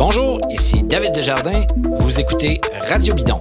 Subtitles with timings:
[0.00, 1.60] Bonjour, ici David Desjardins.
[1.98, 2.58] Vous écoutez
[2.88, 3.38] Radio Bidon.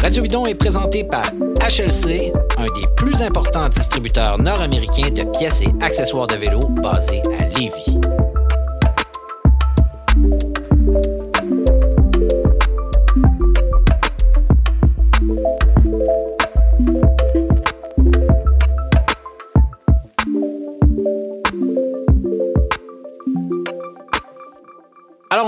[0.00, 1.22] Radio Bidon est présenté par
[1.60, 7.44] HLC, un des plus importants distributeurs nord-américains de pièces et accessoires de vélo basés à
[7.56, 7.91] Lévis.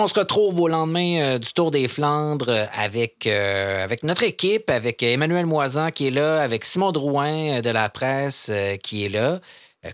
[0.05, 4.23] On se retrouve au lendemain euh, du Tour des Flandres euh, avec, euh, avec notre
[4.23, 8.51] équipe, avec Emmanuel Moisan qui est là, avec Simon Drouin de la presse
[8.83, 9.41] qui est là.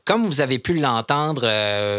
[0.05, 1.45] Comme vous avez pu l'entendre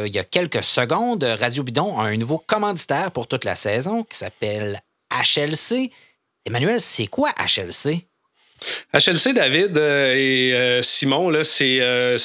[0.05, 4.03] il y a quelques secondes, Radio Bidon a un nouveau commanditaire pour toute la saison
[4.03, 5.91] qui s'appelle HLC.
[6.45, 8.10] Emmanuel, c'est quoi HLC?
[8.93, 12.17] HLC, David euh, et euh, Simon, c'est, euh,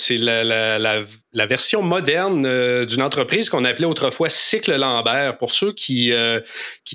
[1.33, 5.39] la, version moderne d'une entreprise qu'on appelait autrefois Cycle Lambert.
[5.39, 6.13] Pour ceux qui,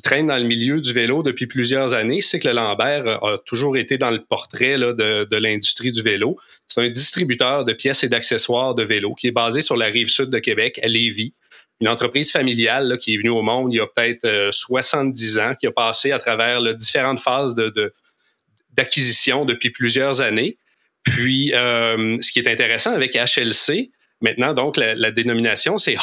[0.04, 4.12] traînent dans le milieu du vélo depuis plusieurs années, Cycle Lambert a toujours été dans
[4.12, 6.38] le portrait de, l'industrie du vélo.
[6.68, 10.08] C'est un distributeur de pièces et d'accessoires de vélo qui est basé sur la rive
[10.08, 11.34] sud de Québec, à Lévis
[11.80, 15.66] une entreprise familiale qui est venue au monde il y a peut-être 70 ans, qui
[15.66, 17.92] a passé à travers là, différentes phases de, de,
[18.74, 20.58] d'acquisition depuis plusieurs années.
[21.04, 23.92] Puis, euh, ce qui est intéressant avec HLC,
[24.22, 25.96] maintenant, donc, la, dénomination, c'est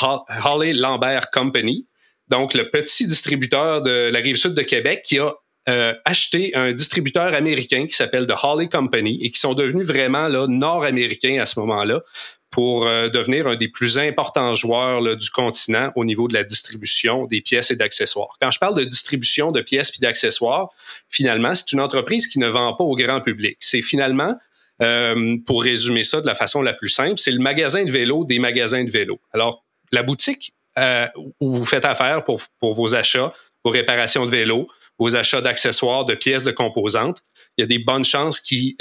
[0.44, 1.86] Holly Lambert Company.
[2.28, 5.34] Donc, le petit distributeur de la rive sud de Québec qui a
[5.68, 10.26] euh, acheté un distributeur américain qui s'appelle The Holly Company et qui sont devenus vraiment
[10.28, 12.02] là, nord-américains à ce moment-là
[12.50, 17.26] pour euh, devenir un des plus importants joueurs du continent au niveau de la distribution
[17.26, 18.36] des pièces et d'accessoires.
[18.40, 20.70] Quand je parle de distribution de pièces et d'accessoires,
[21.08, 23.58] finalement, c'est une entreprise qui ne vend pas au grand public.
[23.60, 24.34] C'est finalement,
[24.82, 28.24] euh, pour résumer ça de la façon la plus simple, c'est le magasin de vélo
[28.24, 29.20] des magasins de vélo.
[29.32, 31.06] Alors, la boutique euh,
[31.40, 33.32] où vous faites affaire pour, pour vos achats,
[33.64, 37.18] vos réparations de vélo, vos achats d'accessoires, de pièces, de composantes,
[37.56, 38.76] il y a des bonnes chances qui,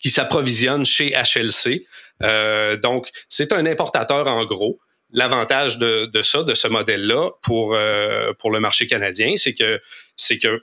[0.00, 1.86] qui s'approvisionnent chez HLC.
[2.22, 4.78] Euh, donc, c'est un importateur en gros.
[5.12, 9.80] L'avantage de, ça, de ce modèle-là, pour, euh, pour le marché canadien, c'est que,
[10.40, 10.62] que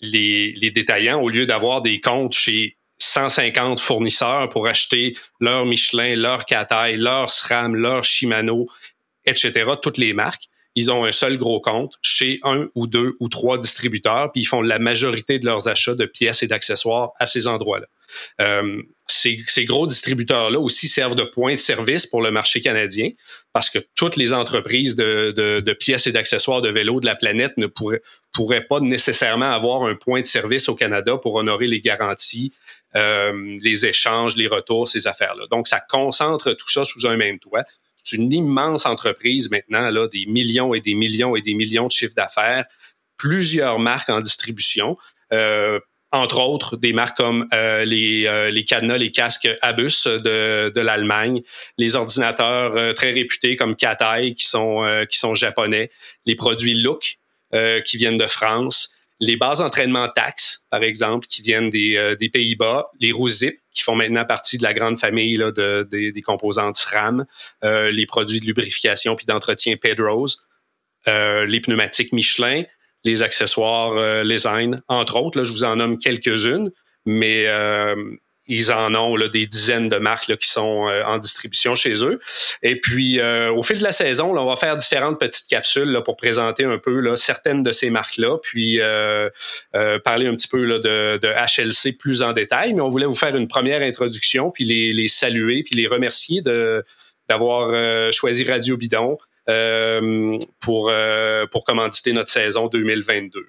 [0.00, 6.44] les, détaillants, au lieu d'avoir des comptes chez 150 fournisseurs pour acheter leur Michelin, leur
[6.44, 8.68] Cathay, leur SRAM, leur Shimano,
[9.24, 13.28] etc., toutes les marques, ils ont un seul gros compte chez un ou deux ou
[13.28, 17.26] trois distributeurs, puis ils font la majorité de leurs achats de pièces et d'accessoires à
[17.26, 17.86] ces endroits-là.
[18.40, 23.10] Euh, ces, gros distributeurs-là aussi servent de point de service pour le marché canadien
[23.52, 27.66] parce que toutes les entreprises de, pièces et d'accessoires de vélo de la planète ne
[27.66, 32.52] pourraient, pourraient pas nécessairement avoir un point de service au Canada pour honorer les garanties,
[32.96, 35.46] euh, les échanges, les retours, ces affaires-là.
[35.50, 37.64] Donc, ça concentre tout ça sous un même toit.
[38.02, 41.92] C'est une immense entreprise maintenant, là, des millions et des millions et des millions de
[41.92, 42.64] chiffres d'affaires,
[43.16, 44.96] plusieurs marques en distribution.
[45.32, 45.78] Euh,
[46.12, 50.80] entre autres des marques comme euh, les, euh, les cadenas, les casques Abus de, de
[50.80, 51.42] l'Allemagne,
[51.78, 55.90] les ordinateurs euh, très réputés comme Katai qui sont, qui sont japonais,
[56.26, 57.18] les produits Look
[57.84, 62.90] qui viennent de France, les bases d'entraînement Tax, par exemple, qui viennent des, des Pays-Bas,
[63.00, 63.28] les roues
[63.72, 67.26] qui font maintenant partie de la grande famille là, de, des composantes SRAM,
[67.64, 70.26] les produits de lubrification puis d'entretien Pedros,
[71.06, 72.62] les pneumatiques Michelin,
[73.04, 74.46] les accessoires euh, les
[74.88, 75.38] entre autres.
[75.38, 76.70] Là, je vous en nomme quelques-unes,
[77.06, 77.94] mais euh,
[78.46, 82.04] ils en ont là, des dizaines de marques là, qui sont euh, en distribution chez
[82.04, 82.18] eux.
[82.62, 86.00] Et puis, au fil de la saison, là, on va faire différentes petites capsules là,
[86.02, 88.80] pour présenter un peu là, certaines de ces marques-là, puis
[90.04, 92.74] parler un petit peu là, de, de, HLC plus en détail.
[92.74, 96.42] Mais on voulait vous faire une première introduction, puis les, les saluer, puis les remercier
[96.42, 96.84] de
[97.28, 99.16] d'avoir choisi Radio Bidon.
[99.50, 103.48] Euh, pour, euh, pour commanditer notre saison 2022.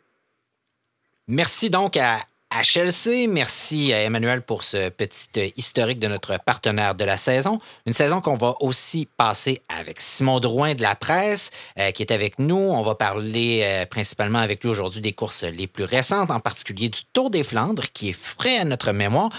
[1.27, 2.19] Merci donc à
[2.51, 3.27] HLC.
[3.27, 7.59] Merci à Emmanuel pour ce petit euh, historique de notre partenaire de la saison.
[7.85, 11.51] Une saison qu'on va aussi passer avec Simon Drouin de la presse,
[11.93, 12.55] qui est avec nous.
[12.55, 17.01] On va parler principalement avec lui aujourd'hui des courses les plus récentes, en particulier du
[17.13, 19.29] Tour des Flandres, qui est frais à notre mémoire.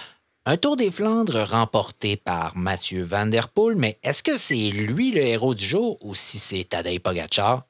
[0.45, 5.13] Un Tour des Flandres remporté par Mathieu Van Der Poel, mais est-ce que c'est lui
[5.13, 7.63] le héros du jour ou si c'est Tadej Pogacar?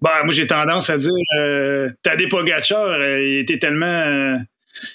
[0.00, 4.36] Bah, moi, j'ai tendance à dire euh, Tadej Pogacar, euh, il était tellement, euh,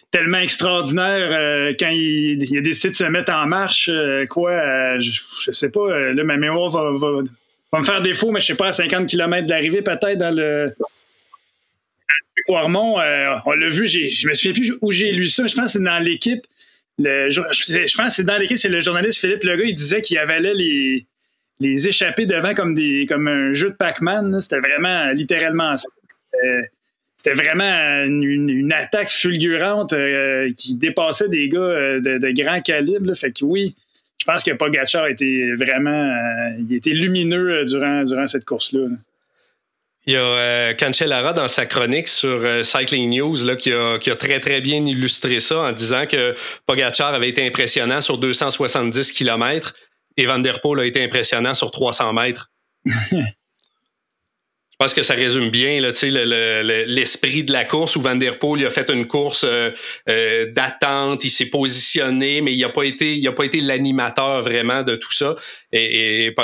[0.09, 3.92] tellement extraordinaire quand il, a décidé de se mettre en marche.
[4.30, 5.12] quoi, je,
[5.42, 8.71] je, sais pas, là, ma mémoire va, me faire défaut, mais je sais pas, à
[8.71, 10.74] 50 km d'arrivée, peut-être dans le.
[12.47, 12.97] Quarmont,
[13.45, 15.47] on l'a vu, je me souviens plus où j'ai lu ça.
[15.47, 16.45] Je pense que c'est dans l'équipe
[17.00, 20.53] je, pense que c'est dans l'équipe, c'est le journaliste Philippe Legault, il disait qu'il avalait
[20.53, 21.06] les,
[21.59, 24.39] les échapper devant comme des comme un jeu de Pac-Man.
[24.39, 25.88] C'était vraiment littéralement ça.
[27.25, 33.15] C'était vraiment une, attaque fulgurante euh, qui dépassait des gars euh, de, grand calibre.
[33.15, 33.74] Fait que oui,
[34.19, 38.89] je pense que Pogacar était vraiment euh, il était lumineux durant, durant cette course-là.
[40.07, 44.16] Il y a Cancellara dans sa chronique sur Cycling News là, qui, a, qui, a,
[44.16, 46.36] très très bien illustré ça en disant que
[46.68, 49.74] Pogacar avait été impressionnant sur 270 km
[50.18, 52.52] et Van Der Poel a été impressionnant sur 300 mètres.
[54.75, 58.69] Je pense que ça résume bien l'esprit de la course où Van Der Poel a
[58.69, 59.72] fait une course euh,
[60.10, 64.42] euh, d'attente, il s'est positionné, mais il n'a pas été, il a pas été l'animateur
[64.42, 65.33] vraiment de tout ça.
[65.72, 66.36] Et, et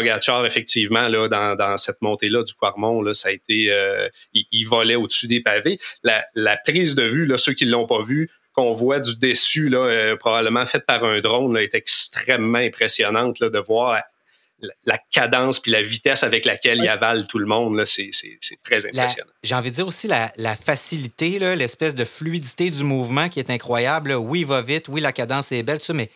[0.45, 5.27] effectivement, là, dans, cette montée-là du Quarmont, là, ça a été, euh, il, volait au-dessus
[5.27, 5.77] des pavés.
[6.03, 10.15] La, prise de vue, là, ceux qui l'ont pas vu, qu'on voit du dessus, là,
[10.17, 14.01] probablement faite par un drone, là, est extrêmement impressionnante là, de voir
[14.85, 18.11] la cadence puis la vitesse avec laquelle il avale tout le monde, c'est
[18.63, 19.31] très impressionnant.
[19.43, 24.13] J'ai envie de dire aussi la, facilité, l'espèce de fluidité du mouvement qui est incroyable.
[24.13, 26.07] Oui, il va vite, oui, la cadence est belle, tout ça, mais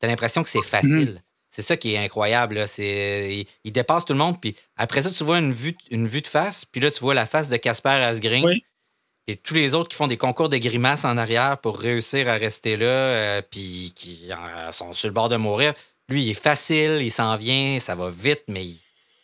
[0.00, 1.12] tu as l'impression que c'est facile.
[1.12, 1.20] Mhm.
[1.50, 2.64] C'est ça qui est incroyable.
[2.78, 4.40] Il, il, dépasse tout le monde.
[4.40, 6.64] Puis après ça, tu vois une vue, une vue de face.
[6.64, 8.60] Puis là, tu vois la face de Casper Asgreen.
[9.26, 12.34] Et tous les autres qui font des concours de grimaces en arrière pour réussir à
[12.34, 14.28] rester là, euh, puis qui
[14.72, 15.72] sont sur le bord de mourir.
[16.10, 18.66] Lui, il est facile, il s'en vient, ça va vite, mais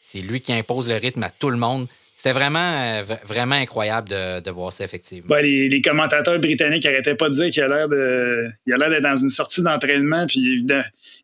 [0.01, 1.89] c'est lui qui impose le rythme à tout le monde.
[2.17, 5.37] C'était vraiment, euh, vraiment incroyable de, voir ça, effectivement.
[5.37, 10.27] les, commentateurs britanniques n'arrêtaient pas de dire qu'il a l'air d'être dans une sortie d'entraînement.
[10.27, 10.65] Puis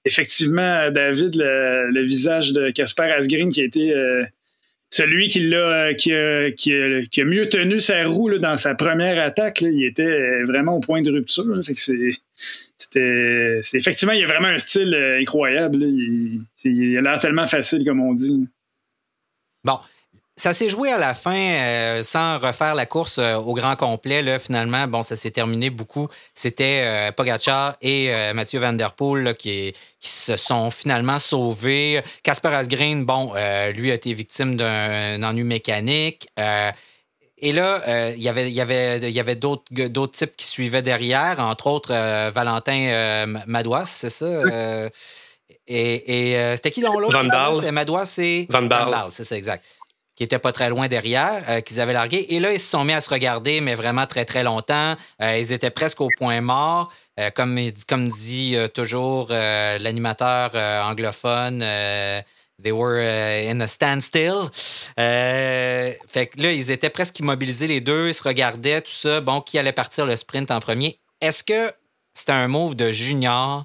[0.04, 4.24] effectivement, David, le, visage de Casper Asgreen qui a été euh,
[4.92, 10.42] celui qui, l'a, qui, a, mieux tenu sa roue dans sa première attaque, il était
[10.44, 11.46] vraiment au point de rupture.
[12.76, 15.82] c'était, effectivement, il a vraiment un style euh, incroyable.
[15.82, 18.46] Il, a l'air tellement facile, comme on dit.
[19.64, 19.78] Bon,
[20.42, 24.22] ça s'est joué à la fin euh, sans refaire la course euh, au grand complet.
[24.22, 26.08] Là, finalement, bon, ça s'est terminé beaucoup.
[26.34, 32.02] C'était Pogacar et Mathieu Van Der Poel qui, qui, se sont finalement sauvés.
[32.24, 33.34] Casper Asgreen, bon,
[33.74, 36.26] lui a été victime d'un ennui mécanique.
[36.36, 41.38] et là, il y avait, y avait, y avait d'autres, d'autres types qui suivaient derrière,
[41.38, 41.92] entre autres
[42.30, 44.26] Valentin Madouas, c'est ça?
[45.68, 47.16] et, c'était qui dans l'autre?
[47.16, 47.72] Van.
[47.72, 48.46] Madouas, c'est...
[48.50, 49.06] Van Baal.
[49.10, 49.64] c'est ça, exact
[50.14, 52.26] qui n'étaient pas très loin derrière, euh, qu'ils avaient largué.
[52.34, 54.94] Et là, ils se sont mis à se regarder, mais vraiment très, très longtemps.
[55.20, 56.92] Euh, ils étaient presque au point mort.
[57.18, 60.54] Euh, comme, comme dit toujours l'animateur
[60.86, 61.60] anglophone,
[62.62, 64.50] they were in a standstill.
[64.96, 69.20] fait que là, ils étaient presque immobilisés les deux, ils se regardaient, tout ça.
[69.20, 70.98] Bon, qui allait partir le sprint en premier?
[71.20, 71.72] Est-ce que
[72.14, 73.64] c'était un move de junior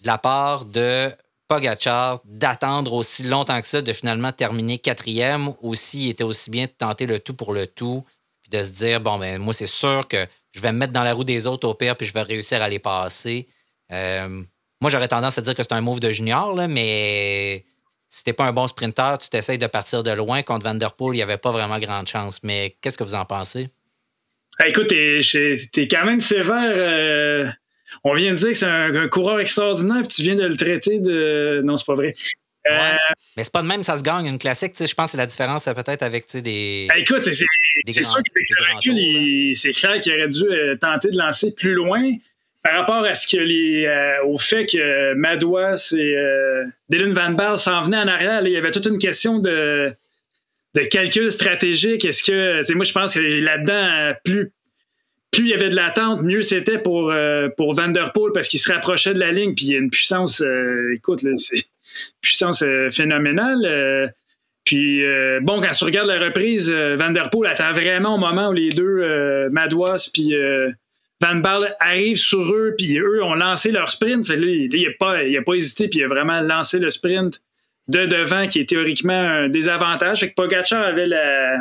[0.00, 1.12] de la part de
[1.48, 6.66] Pogachar d'attendre aussi longtemps que ça, de finalement terminer quatrième, ou s'il était aussi bien
[6.66, 8.04] de tenter le tout pour le tout,
[8.42, 11.02] puis de se dire, bon, ben moi, c'est sûr que je vais me mettre dans
[11.02, 13.48] la roue des autres au pire, puis je vais réussir à les passer.
[13.92, 14.42] Euh,
[14.80, 17.64] moi, j'aurais tendance à dire que c'est un move de junior, là, mais
[18.14, 20.42] si t'es pas un bon sprinter, tu t'essayes de partir de loin.
[20.44, 22.40] Contre Van Der Poel, il n'y avait pas vraiment grande chance.
[22.44, 23.70] Mais qu'est-ce que vous en pensez?
[24.64, 26.72] écoute, t'es, quand même sévère.
[26.76, 27.48] Euh,
[28.02, 30.98] on vient de dire que c'est un, coureur extraordinaire, puis tu viens de le traiter
[30.98, 31.62] de.
[31.64, 32.14] Non, c'est pas vrai.
[32.70, 32.96] Euh,
[33.36, 34.74] mais c'est pas de même, ça se gagne une classique.
[34.78, 36.86] Je pense que la différence, c'est peut-être avec des.
[36.88, 37.46] Ben, écoute, c'est sûr
[37.86, 42.02] qu'avec le recul, c'est clair qu'il aurait dû euh, tenter de lancer plus loin
[42.62, 46.16] par rapport à ce que les, euh, au fait que Madouas et
[46.88, 48.40] Dylan Van Baal s'en venaient en arrière.
[48.46, 49.92] il y avait toute une question de,
[50.74, 52.06] de calcul stratégique.
[52.06, 52.72] Est-ce que.
[52.72, 54.52] Moi, je pense que là-dedans, plus
[55.34, 57.92] plus il y avait de l'attente, mieux c'était pour, euh, pour Van
[58.32, 59.54] parce qu'il se rapprochait de la ligne.
[59.54, 61.64] Puis il y a une puissance, euh, écoute, c'est
[62.20, 64.12] puissance euh, phénoménale.
[64.64, 65.02] puis
[65.42, 70.08] bon, quand tu regardes la reprise, Van attend vraiment au moment où les deux, Madouas
[70.12, 70.34] puis
[71.20, 74.26] Van Baal arrivent sur eux, puis eux ont lancé leur sprint.
[74.26, 77.40] Fait là, il n'a pas, pas hésité, puis il a vraiment lancé le sprint
[77.88, 80.20] de devant qui est théoriquement un désavantage.
[80.20, 81.58] Fait que Pogacar avait la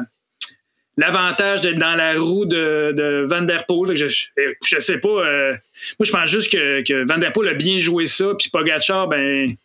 [0.98, 3.96] l'avantage d'être dans la roue de, de Van Der Poel.
[3.96, 5.08] Je, je, sais pas.
[5.08, 5.52] Euh,
[6.00, 8.34] moi, je pense juste que, que, Van Der Poel a bien joué ça.
[8.38, 9.56] Puis Pogacar, ben,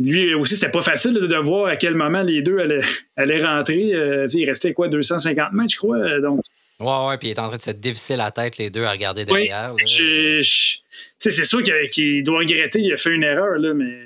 [0.00, 2.80] lui aussi, c'était pas facile de, voir à quel moment les deux allaient,
[3.16, 3.94] allaient rentrer.
[3.94, 5.98] Euh, il restait quoi, 250 mètres, je crois.
[5.98, 6.40] Euh, donc.
[6.80, 8.92] Ouais, ouais, puis il est en train de se dévisser la tête, les deux, à
[8.92, 9.74] regarder derrière.
[9.84, 11.60] c'est sûr
[11.90, 13.96] qu'il doit regretter, il a fait une erreur, là, mais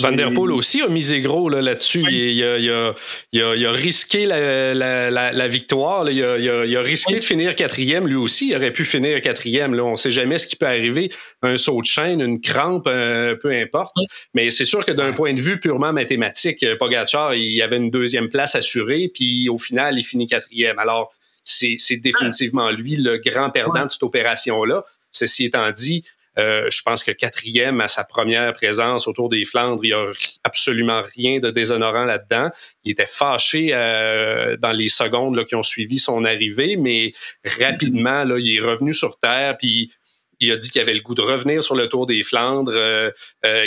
[0.00, 2.04] Van Der Poel aussi a misé gros là-dessus.
[2.10, 6.10] il, a, risqué la, victoire.
[6.10, 8.06] Il, a, risqué de finir quatrième.
[8.06, 9.74] Lui aussi, il aurait pu finir quatrième.
[9.74, 9.84] Là.
[9.84, 11.10] On ne sait jamais ce qui peut arriver.
[11.42, 13.94] Un saut de chaîne, une crampe, euh, peu importe.
[14.34, 17.90] Mais c'est sûr que d'un point de vue purement mathématique, euh, Pogacar, il avait une
[17.90, 19.10] deuxième place assurée.
[19.12, 20.78] Puis au final, il finit quatrième.
[20.78, 24.84] Alors, c'est définitivement lui le grand perdant de cette opération-là.
[25.12, 26.04] Ceci étant dit,
[26.40, 30.12] euh, je pense que quatrième à sa première présence autour des Flandres, il n'y a
[30.44, 32.50] absolument rien de déshonorant là-dedans.
[32.84, 37.12] Il était fâché euh, dans les secondes qui ont suivi son arrivée, mais
[37.58, 39.92] rapidement, il est revenu sur Terre, puis
[40.40, 43.10] il a dit qu'il avait le goût de revenir sur le Tour des Flandres, euh,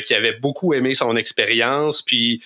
[0.01, 2.43] qu'il avait beaucoup aimé son expérience, puis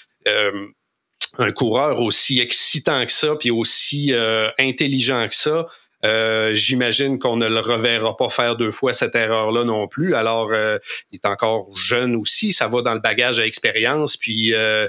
[1.37, 4.11] un coureur aussi excitant que ça, puis aussi
[4.59, 5.67] intelligent que ça.
[6.05, 10.13] Euh, j'imagine qu'on ne le reverra pas faire deux fois cette erreur-là non plus.
[10.13, 10.77] Alors, euh,
[11.11, 12.51] il est encore jeune aussi.
[12.51, 14.15] Ça va dans le bagage à expérience.
[14.15, 14.87] Puis, euh,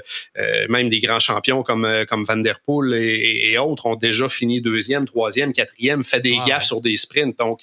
[0.69, 5.05] même des grands champions comme, comme Van Der Poel et, autres ont déjà fini deuxième,
[5.05, 7.37] troisième, quatrième, fait des gaffes sur des sprints.
[7.37, 7.61] Donc,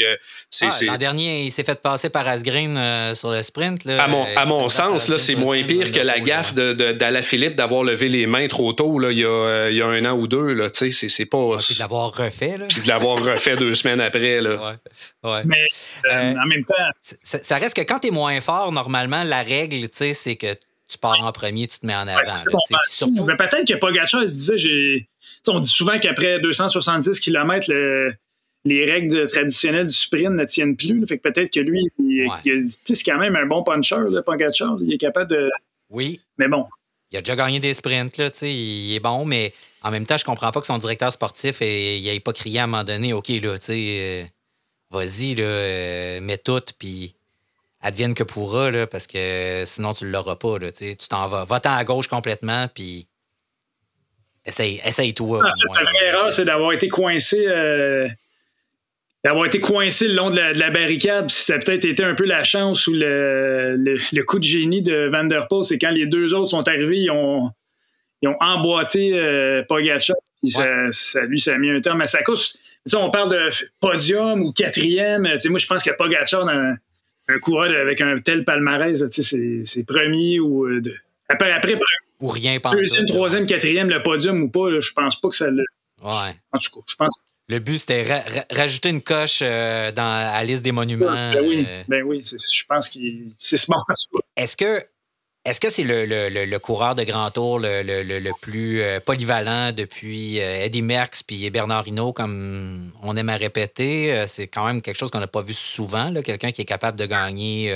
[0.51, 0.67] c'est.
[0.67, 3.85] Ah, L'an dernier, il s'est fait passer par Asgreen sur le sprint.
[3.85, 4.03] Là.
[4.03, 7.85] À mon, à mon sens, là, c'est moins pire que la gaffe d'Ala Philippe d'avoir
[7.85, 10.27] levé les mains trop tôt là, il, y a, il y a un an ou
[10.27, 10.53] deux.
[10.53, 11.59] Là, c'est, c'est pas.
[11.59, 12.57] puis de l'avoir refait.
[12.59, 12.67] Là.
[12.69, 14.41] Puis de l'avoir refait fait deux semaines après.
[14.41, 14.77] Là.
[15.45, 15.63] Mais
[16.11, 16.75] euh, euh, en même temps.
[17.23, 20.55] Ça, reste que quand tu es moins fort, normalement, la règle, c'est que
[20.89, 22.21] tu pars en premier, tu te mets en avant.
[22.89, 23.25] surtout...
[23.25, 25.09] Mais peut-être que Pogacar se disait, j'ai...
[25.49, 27.71] on dit souvent qu'après 270 km,
[28.65, 31.05] les règles traditionnelles du sprint ne tiennent plus.
[31.07, 31.91] Fait que peut-être que lui,
[32.85, 34.77] c'est quand même un bon puncher, Pogacar.
[34.81, 35.51] Il est capable de.
[35.91, 36.21] Oui.
[36.39, 36.67] Mais bon.
[37.13, 39.55] Il a déjà gagné des sprints, là, il est bon, mais
[39.87, 42.65] en même temps, je comprends pas que son directeur sportif il n'ait pas crié à
[42.65, 44.25] un moment donné OK, là, tu sais, euh,
[44.91, 47.15] vas-y, là, euh, mets tout, puis
[47.81, 50.59] advienne que pourra, là, parce que sinon, tu ne l'auras pas.
[50.59, 51.45] Là, tu t'en vas.
[51.45, 53.07] Va-t'en à gauche complètement, puis
[54.45, 55.39] essaye, essaye-toi.
[55.39, 57.47] En fait, sa vraie erreur, c'est d'avoir été coincé.
[57.47, 58.09] Euh,
[59.23, 62.25] d'avoir été coincé le long de la, barricade, puis ça a peut-être été un peu
[62.25, 66.07] la chance ou le, le, coup de génie de Van Der Poel, c'est quand les
[66.07, 67.51] deux autres sont arrivés, ils ont,
[68.27, 70.17] ils ont emboîté euh, Pogacar.
[70.45, 72.59] Ça, lui, ça a mis un terme à sa course.
[72.95, 73.49] on parle de
[73.81, 75.23] podium ou quatrième.
[75.23, 76.75] moi, je pense que Pogacar, un,
[77.29, 80.83] un coureur avec un tel palmarès, c'est premier ou euh,
[81.29, 81.79] après, après
[82.21, 85.65] ou rien Deuxième, troisième, quatrième, le podium ou pas, je pense pas que ça le.
[86.03, 86.35] Ouais.
[86.53, 87.23] En tout cas, je pense.
[87.49, 88.05] Le but, c'était
[88.51, 91.33] rajouter une coche euh, dans la liste des monuments.
[91.33, 92.99] Ben oui, ben oui je pense que
[93.39, 93.71] c'est ce
[94.37, 94.83] Est-ce que
[95.47, 100.83] est-ce que c'est le, coureur de grand tour le, plus euh, polyvalent depuis euh, Eddie
[100.83, 104.13] Merckx puis Bernard Hinault, comme on aime à répéter?
[104.13, 106.99] Euh, c'est quand même quelque chose qu'on n'a pas vu souvent, quelqu'un qui est capable
[106.99, 107.73] de gagner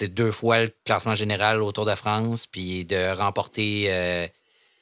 [0.00, 4.30] deux fois le classement général au Tour de France, puis de remporter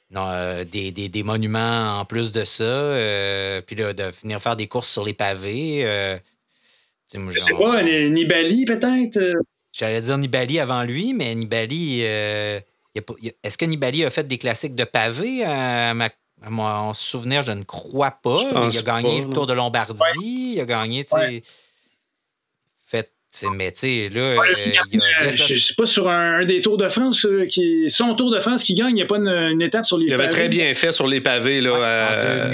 [0.09, 5.81] des, monuments en plus de ça, puis de venir faire des courses sur les pavés.
[7.13, 9.19] Je sais pas, Nibali peut-être?
[9.71, 11.99] J'allais dire Nibali avant lui, mais Nibali.
[12.03, 12.59] Euh,
[13.43, 15.93] est-ce que Nibali a fait des classiques de pavé à,
[16.49, 17.43] mon souvenir?
[17.43, 18.39] Je ne crois pas.
[18.71, 20.53] il a gagné le Tour de Lombardie.
[20.55, 21.43] Il a gagné, tu sais.
[22.85, 23.11] Fait,
[23.53, 24.21] mais tu sais, là.
[24.21, 24.35] Euh,
[25.35, 28.39] je ne sais pas sur un, des Tours de France, euh, qui, son Tour de
[28.39, 30.17] France qui gagne, il n'y a pas une, étape sur les pavés.
[30.17, 31.61] Il avait très bien fait sur les pavés.
[31.61, 32.49] Là,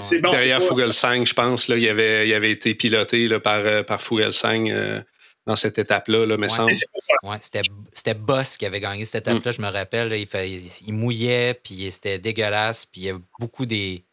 [0.00, 1.68] C'est bon, derrière Fugelsang, je pense.
[1.68, 5.04] Là, il, avait, il avait été piloté là, par, par Fugelsang
[5.46, 6.72] dans cette étape-là, là, me semble.
[7.22, 9.54] Ouais, c'était Boss qui avait gagné cette étape-là, mm.
[9.54, 10.12] je me rappelle.
[10.12, 14.04] il, fait, il, mouillait, puis c'était dégueulasse, puis il y avait beaucoup, des,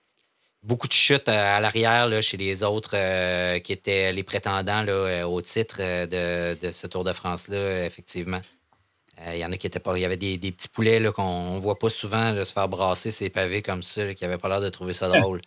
[0.61, 5.23] beaucoup de chutes à, l'arrière chez les autres euh, qui étaient les prétendants là, euh,
[5.23, 8.41] au titre euh, de, ce Tour de France-là, effectivement.
[9.27, 9.95] Il y en a qui étaient pas.
[9.97, 13.29] Il y avait des, petits poulets qu'on ne voit pas souvent se faire brasser ces
[13.29, 15.39] pavés comme ça, qui n'avaient pas l'air de trouver ça drôle.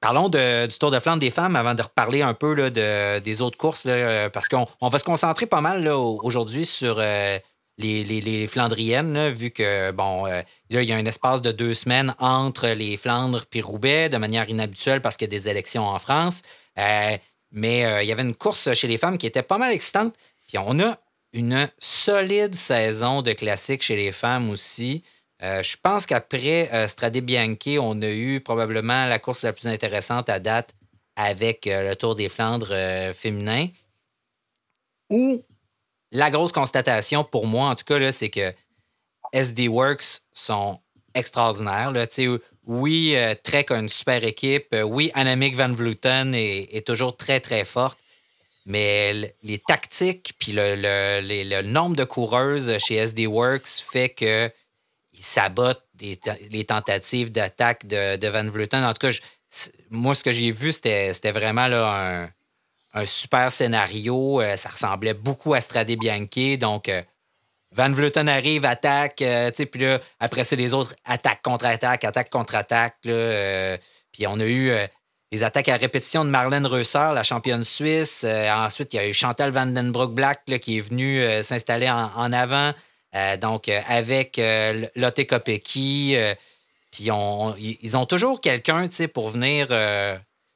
[0.00, 3.58] Parlons du Tour de Flandre des femmes avant de reparler un peu de, des autres
[3.58, 7.38] courses, là, parce qu'on on va se concentrer pas mal aujourd'hui sur euh,
[7.76, 10.40] les, Flandriennes, vu que, bon, euh,
[10.70, 14.16] là, il y a un espace de deux semaines entre les Flandres et Roubaix, de
[14.16, 16.40] manière inhabituelle parce qu'il y a des élections en France.
[16.78, 17.18] Euh,
[17.52, 20.14] mais il y avait une course chez les femmes qui était pas mal excitante.
[20.48, 20.96] Puis on a
[21.34, 25.02] une solide saison de classiques chez les femmes aussi.
[25.42, 29.66] Euh, je pense qu'après euh, Strade Bianchi, on a eu probablement la course la plus
[29.66, 30.74] intéressante à date
[31.16, 32.74] avec euh, le Tour des Flandres
[33.14, 33.68] féminin.
[35.08, 35.42] Ou
[36.12, 38.52] la grosse constatation pour moi, en tout cas, c'est que
[39.32, 40.80] SD Works sont
[41.14, 41.92] extraordinaires.
[42.66, 44.76] Oui, Trek a une super équipe.
[44.84, 47.98] Oui, Annemiek van Vleuten est, toujours très, très forte.
[48.66, 54.10] mais les tactiques puis le, le, nombre de coureuses chez SD Works fait
[55.20, 58.82] qu'ils sabotent les tentatives d'attaque de, Van Vleuten.
[58.82, 59.14] En tout cas,
[59.90, 62.30] moi, ce que j'ai vu, c'était vraiment là,
[62.94, 64.40] un, super scénario.
[64.40, 66.56] Euh, ça ressemblait beaucoup à Strade Bianchi.
[66.56, 67.02] Donc, euh,
[67.72, 72.96] Van Vleuten arrive, attaque, euh, puis là, après ça, les autres attaque contre-attaque, attaque contre-attaque.
[73.02, 74.72] puis on a eu
[75.32, 78.24] les attaques à répétition de Marlène Reusser, la championne suisse.
[78.24, 82.72] ensuite, il y a eu Chantal Vandenbroek-Black qui est venue s'installer en, avant.
[83.14, 86.16] Euh, donc, euh, avec euh, Lotte Kopecky,
[86.92, 89.68] puis ils ont toujours quelqu'un pour venir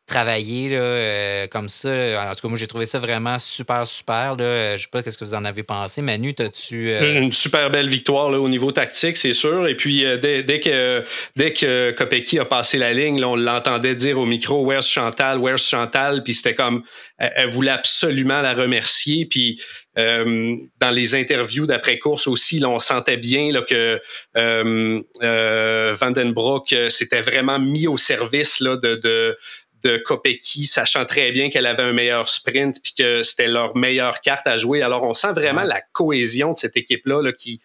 [0.07, 1.89] travailler là, comme ça.
[2.31, 4.37] En tout cas, moi, j'ai trouvé ça vraiment super, super.
[4.37, 4.77] Là.
[4.77, 6.03] Je sais pas ce que vous en avez pensé.
[6.03, 6.93] Manu, as-tu.
[6.93, 9.67] Une super belle victoire là, au niveau tactique, c'est sûr.
[9.67, 11.03] Et puis, dès, que,
[11.37, 15.67] dès que Kopecky a passé la ligne, on l'entendait dire au micro Where's Chantal, Where's
[15.67, 16.23] Chantal.
[16.23, 16.83] Puis c'était comme.
[17.19, 19.27] Elle, voulait absolument la remercier.
[19.27, 19.61] Puis
[19.97, 24.01] euh, dans les interviews d'après-course aussi, là, on sentait bien là, que
[24.37, 29.37] euh, euh, Vandenbroek s'était vraiment mis au service là, de, de,
[29.85, 34.21] de Kopecky, sachant très bien qu'elle avait un meilleur sprint puis que c'était leur meilleure
[34.21, 34.83] carte à jouer.
[34.83, 37.61] Alors, on sent vraiment la cohésion de cette équipe-là là, qui,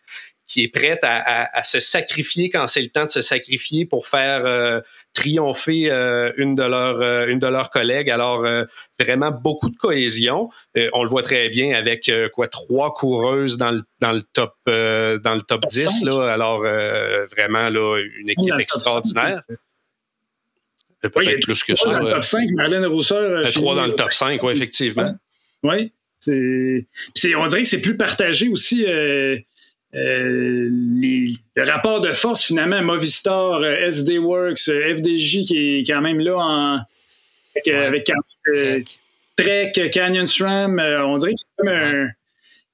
[0.50, 4.46] qui est prête à, se sacrifier quand c'est le temps de se sacrifier pour faire
[4.46, 4.82] euh,
[5.14, 8.10] triompher euh, une de leurs euh, une de leurs collègues.
[8.10, 8.48] Alors
[9.00, 10.50] vraiment beaucoup de cohésion.
[10.94, 15.36] on le voit très bien avec quoi trois coureuses dans le dans le top dans
[15.36, 16.34] le top 10 là.
[16.34, 19.44] Alors vraiment là une équipe extraordinaire.
[21.02, 21.90] Peut-être plus que ça.
[21.90, 23.50] Dans le top 5, Marlène Rousseur.
[23.54, 25.14] Trois dans le top 5, oui, effectivement.
[25.64, 25.92] Oui.
[26.28, 28.86] on dirait que c'est plus partagé aussi.
[29.96, 36.02] Euh, le rapport de force, finalement, Movistar, euh, SD Works, euh, FDJ qui est quand
[36.02, 36.80] même là en,
[37.56, 38.12] avec,
[39.36, 40.80] Trek, Canyon SRAM.
[40.80, 42.08] on dirait qu'il y a comme, un,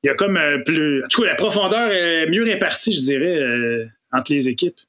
[0.03, 1.03] il y a comme plus.
[1.03, 4.79] En tout cas, la profondeur est mieux répartie, je dirais, entre les équipes.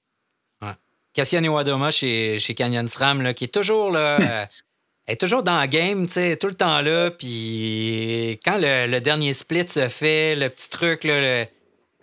[1.16, 4.46] Cassiane Iwadoma chez, chez Canyon SRAM, là, qui est toujours là.
[5.06, 7.10] est toujours dans le game, tu sais, tout le temps là.
[7.10, 11.46] Puis quand le, dernier split se fait, le petit truc, là,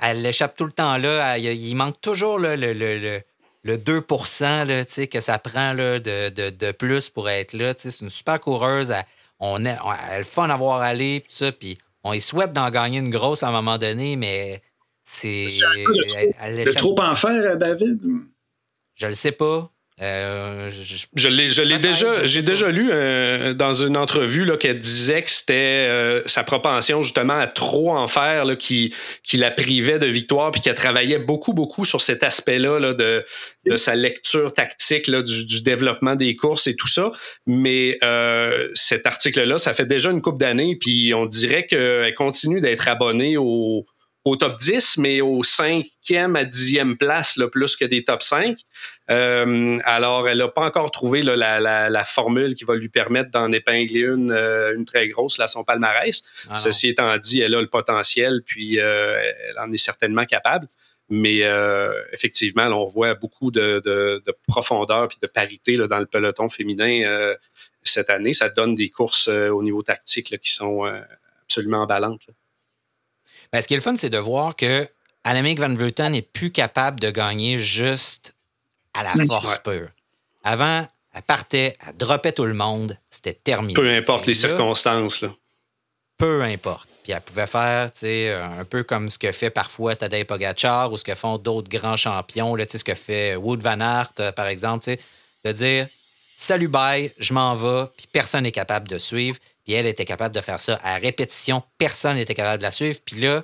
[0.01, 1.37] elle échappe tout le temps là.
[1.37, 7.29] il manque toujours le, le, le, 2% que ça prend là, de, de, plus pour
[7.29, 7.75] être là.
[7.77, 8.89] C'est une super coureuse.
[8.89, 9.05] Elle,
[9.39, 9.77] on est,
[10.11, 11.51] elle fun à voir aller, tout ça.
[11.51, 14.63] Puis on y souhaite d'en gagner une grosse à un moment donné, mais
[15.03, 15.45] c'est.
[15.45, 17.99] De trop en faire, David?
[18.95, 19.73] Je le sais pas.
[20.01, 20.71] Euh,
[21.13, 25.53] je, l'ai, déjà, j'ai déjà lu euh, dans une entrevue là, qu'elle disait que c'était
[25.87, 30.49] euh, sa propension justement à trop en faire là, qui, qui la privait de victoire,
[30.49, 33.23] puis qu'elle travaillait beaucoup, beaucoup sur cet aspect-là là, de,
[33.67, 37.11] de sa lecture tactique là, du, du, développement des courses et tout ça.
[37.45, 37.99] Mais
[38.73, 43.37] cet article-là, ça fait déjà une couple d'années, puis on dirait qu'elle continue d'être abonnée
[43.37, 43.85] au,
[44.25, 48.57] au top 10, mais au cinquième à dixième place, là, plus que des top 5.
[49.09, 54.01] Euh, alors, elle n'a pas encore trouvé la, formule qui va lui permettre d'en épingler
[54.01, 56.23] une, euh, une très grosse, là, son palmarès.
[56.49, 60.67] Ah Ceci étant dit, elle a le potentiel, puis euh, elle en est certainement capable.
[61.09, 61.41] Mais
[62.13, 67.35] effectivement, on voit beaucoup de, profondeur et de parité là, dans le peloton féminin
[67.83, 68.33] cette année.
[68.33, 70.85] Ça donne des courses au niveau tactique qui sont
[71.43, 72.29] absolument emballantes.
[73.53, 74.87] Ben, ce qui est le fun, c'est de voir que
[75.23, 78.33] Annemiek van Vleuten n'est plus capable de gagner juste
[78.95, 79.89] à la force pure.
[80.43, 83.75] Avant, elle partait, elle droppait tout le monde, c'était terminé.
[83.75, 85.21] Peu importe les circonstances.
[85.21, 85.29] Là.
[86.17, 86.89] Peu importe.
[87.03, 91.03] Puis elle pouvait faire un peu comme ce que fait parfois Tadej Pogacar ou ce
[91.03, 94.95] que font d'autres grands champions, là, ce que fait Wood Van Aert, euh, par exemple,
[95.45, 95.87] de dire
[96.35, 99.37] Salut, bye, je m'en vais, puis personne n'est capable de suivre.
[99.63, 101.63] Puis elle était capable de faire ça à répétition.
[101.77, 102.99] Personne n'était capable de la suivre.
[103.05, 103.43] Puis là,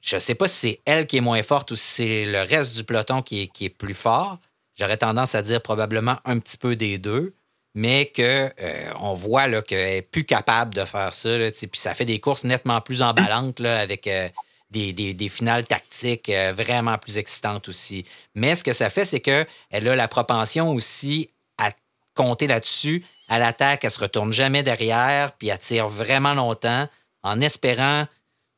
[0.00, 2.42] je ne sais pas si c'est elle qui est moins forte ou si c'est le
[2.42, 4.38] reste du peloton qui est, qui est plus fort.
[4.78, 7.34] J'aurais tendance à dire probablement un petit peu des deux,
[7.74, 11.30] mais qu'on euh, voit qu'elle est plus capable de faire ça.
[11.50, 14.28] puis ça fait des courses nettement plus emballantes avec euh,
[14.70, 18.04] des, finales tactiques euh, vraiment plus excitantes aussi.
[18.34, 21.72] Mais ce que ça fait, c'est qu'elle a la propension aussi à
[22.14, 26.86] compter là-dessus à l'attaque, elle se retourne jamais derrière, puis elle tire vraiment longtemps
[27.22, 28.06] en espérant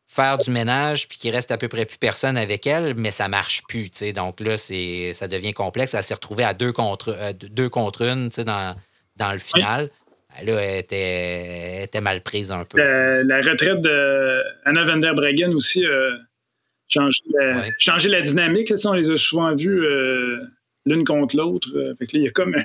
[0.09, 3.29] faire du ménage puis qu'il reste à peu près plus personne avec elle, mais ça
[3.29, 3.89] marche plus.
[4.13, 5.95] Donc là, c'est, ça devient complexe.
[5.95, 8.75] Elle s'est retrouvée à deux contre, euh, deux contre une dans,
[9.15, 9.91] dans le final.
[10.43, 12.79] Là, elle était, mal prise un peu.
[12.79, 16.19] La, retraite d'Anna van der Breggen aussi a
[16.89, 18.73] changé, la, dynamique.
[18.85, 20.41] on les a souvent vus euh,
[20.85, 21.69] l'une contre l'autre.
[21.97, 22.57] Fait que là, il y a comme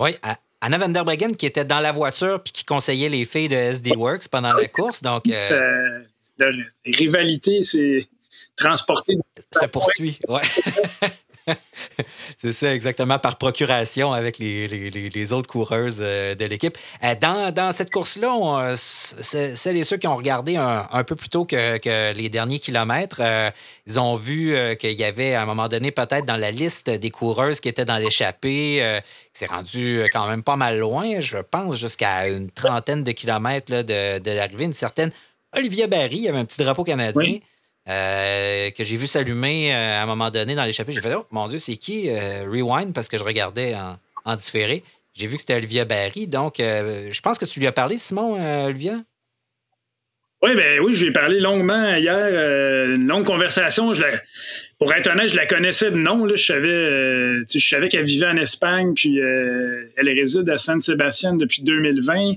[0.00, 0.12] oui,
[0.60, 3.56] Anna van der Breggen qui était dans la voiture puis qui conseillait les filles de
[3.56, 5.02] SD Works pendant la course.
[5.02, 6.50] Donc, la
[6.84, 8.00] rivalité s'est
[8.56, 9.16] transportée.
[9.52, 10.42] Ça poursuit, ouais.
[12.38, 16.76] c'est ça, exactement, par procuration avec les, autres coureuses euh, de l'équipe.
[17.04, 22.12] Euh, dans, cette course-là, celles et ceux qui ont regardé un, peu plus tôt que,
[22.12, 23.50] les derniers kilomètres, euh,
[23.86, 27.10] ils ont vu qu'il y avait à un moment donné, peut-être dans la liste des
[27.10, 29.00] coureuses qui étaient dans l'échappée,
[29.32, 33.82] qui s'est rendu quand même pas mal loin, je pense, jusqu'à une trentaine de kilomètres
[33.82, 35.10] de, l'arrivée, une certaine
[35.56, 37.38] Olivia Barry, il y avait un petit drapeau canadien.
[37.88, 40.92] Euh, que j'ai vu s'allumer euh, à un moment donné dans l'échappée.
[40.92, 42.92] J'ai fait Oh mon Dieu, c'est qui euh, Rewind?
[42.92, 43.74] Parce que je regardais
[44.24, 44.84] en, différé.
[45.14, 46.26] J'ai vu que c'était Olivia Barry.
[46.26, 48.34] Donc, je pense que tu lui as parlé, Simon,
[48.66, 49.02] Olivia?
[50.42, 52.94] Oui, ben oui, je lui ai parlé longuement hier.
[52.94, 53.92] une longue conversation.
[53.92, 54.04] Je
[54.78, 56.24] pour être honnête, je la connaissais de nom.
[56.24, 56.36] Là.
[56.36, 61.62] Je savais, je savais qu'elle vivait en Espagne, puis elle réside à San Sébastien depuis
[61.62, 62.34] 2020.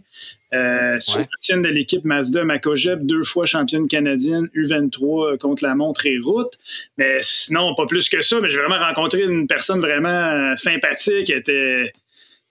[0.53, 6.17] Euh, de l'équipe Mazda Makojeb, deux fois championne canadienne U23 euh, contre la montre et
[6.17, 6.53] route.
[6.97, 8.39] Mais sinon, pas plus que ça.
[8.41, 11.29] Mais j'ai vraiment rencontré une personne vraiment euh, sympathique.
[11.29, 11.85] Elle était euh,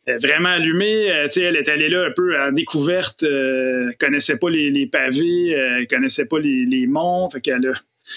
[0.07, 1.05] vraiment allumée.
[1.05, 3.23] elle est allée là un peu en découverte.
[3.23, 5.51] Elle connaissait pas les, pavés.
[5.51, 7.29] Elle connaissait pas les, monts.
[7.29, 7.71] Fait qu'elle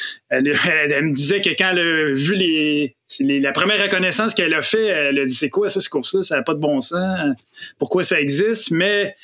[0.30, 4.86] elle, me disait que quand elle a vu les, la première reconnaissance qu'elle a fait,
[4.86, 7.36] elle a dit c'est quoi ça, ce cours-là, ça n'a pas de bon sens,
[7.78, 9.15] pourquoi ça existe, mais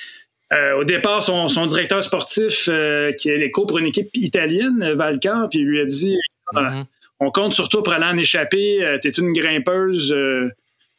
[0.54, 5.50] euh, au départ, son, directeur sportif, euh, qui est l'écho pour une équipe italienne, Valcar,
[5.50, 6.16] puis il lui a dit
[6.54, 6.86] mm-hmm.
[7.20, 10.16] On compte sur toi pour aller en échapper, euh, t'es une grimpeuse,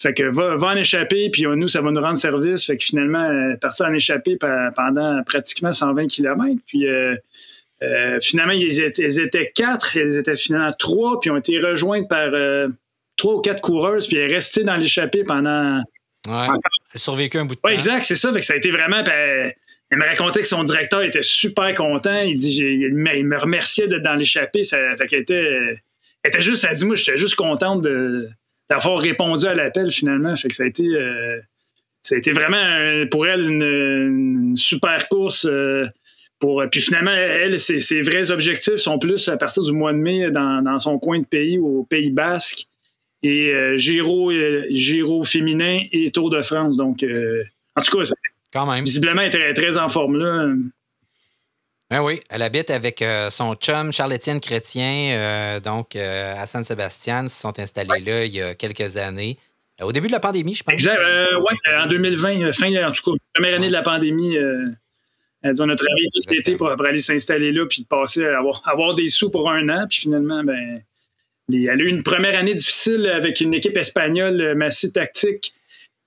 [0.01, 2.65] fait que va, en échapper, puis nous, ça va nous rendre service.
[2.65, 6.57] Fait que finalement, elle est partie en échapper pendant pratiquement 120 km.
[6.67, 6.87] Puis
[8.23, 12.31] finalement, ils étaient, quatre, ils étaient finalement trois, puis ont été rejointes par
[13.17, 15.83] trois ou quatre coureuses, puis elle est restée dans l'échappée pendant
[16.29, 16.47] Ouais.
[16.49, 16.61] Elle
[16.95, 17.69] a survécu un bout de temps.
[17.69, 18.33] exact, c'est ça.
[18.33, 19.03] Fait que ça a été vraiment.
[19.03, 19.53] Ben,
[19.91, 22.21] elle me racontait que son directeur était super content.
[22.23, 24.63] Il dit il me remerciait d'être dans l'échappée.
[24.65, 25.83] Fait qu'elle était,
[26.25, 27.83] était juste, elle dit Moi, j'étais juste contente
[28.71, 30.35] d'avoir répondu à l'appel finalement.
[30.37, 30.85] Fait que ça a été.
[30.85, 31.41] Euh,
[32.03, 35.45] ça a été vraiment pour elle une, super course.
[35.45, 35.87] Euh,
[36.39, 40.31] pour, puis finalement, elle, ses, vrais objectifs sont plus à partir du mois de mai
[40.31, 42.67] dans, dans son coin de pays, au Pays Basque
[43.23, 46.77] et euh, Giro, euh, Giro féminin et Tour de France.
[46.77, 47.45] Donc, euh,
[47.77, 48.05] en tout cas,
[48.53, 48.85] Quand même.
[48.85, 50.49] visiblement, elle est très, en forme là.
[51.91, 57.25] Ben oui, elle habite avec son chum Charles-Étienne Chrétien, donc à San-Sébastien.
[57.25, 59.39] Ils se sont installés là il y a quelques années.
[59.83, 60.75] Au début de la pandémie, je pense.
[60.75, 61.01] Exact.
[61.37, 64.37] oui, en 2020, fin, en tout cas, première année de la pandémie.
[65.43, 68.63] Elles ont notre travaillé tout l'été pour, aller s'installer là puis de passer à avoir,
[68.67, 69.87] avoir des sous pour un an.
[69.89, 70.83] Puis finalement, ben,
[71.53, 75.55] elle a eu une première année difficile avec une équipe espagnole, euh, Massy Tactique.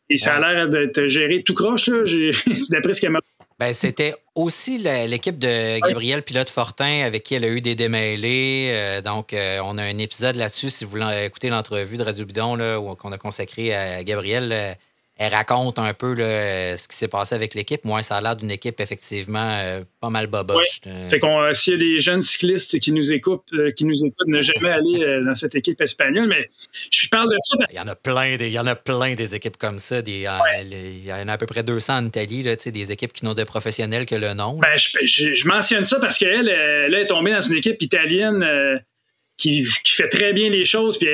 [0.09, 1.89] Et ça a l'air d'être géré tout croche,
[2.69, 3.21] d'après ce qu'elle m'a
[3.59, 8.71] ben, c'était aussi l'équipe de Gabriel Pilote-Fortin avec qui elle a eu des démêlés.
[8.73, 12.25] Euh, donc, euh, on a un épisode là-dessus, si vous voulez écouter l'entrevue de Radio
[12.25, 14.77] Bidon qu'on a consacré à Gabriel
[15.15, 17.85] elle raconte un peu ce qui s'est passé avec l'équipe.
[17.85, 20.81] Moi, ça a l'air d'une équipe effectivement euh, pas mal boboche.
[21.09, 24.05] Fait qu'on, euh, s'il y a des jeunes cyclistes qui nous écoutent, euh, qui nous
[24.05, 26.27] écoutent, ne jamais aller dans cette équipe espagnole.
[26.27, 26.49] Mais
[26.91, 27.57] je parle de ça.
[27.69, 29.99] Il y en a plein, des, il y en a plein des équipes comme ça.
[30.05, 33.35] il y en a à peu près 200 en Italie, là, des équipes qui n'ont
[33.35, 34.57] de professionnels que le nom.
[34.57, 38.43] Ben, je, mentionne ça parce qu'elle elle est tombée dans une équipe italienne
[39.37, 40.97] qui, qui, fait très bien les choses.
[40.97, 41.07] Puis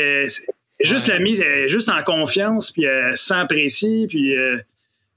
[0.81, 4.35] Juste la mise, elle est juste en confiance, puis elle sans précis, puis.
[4.37, 4.57] Euh,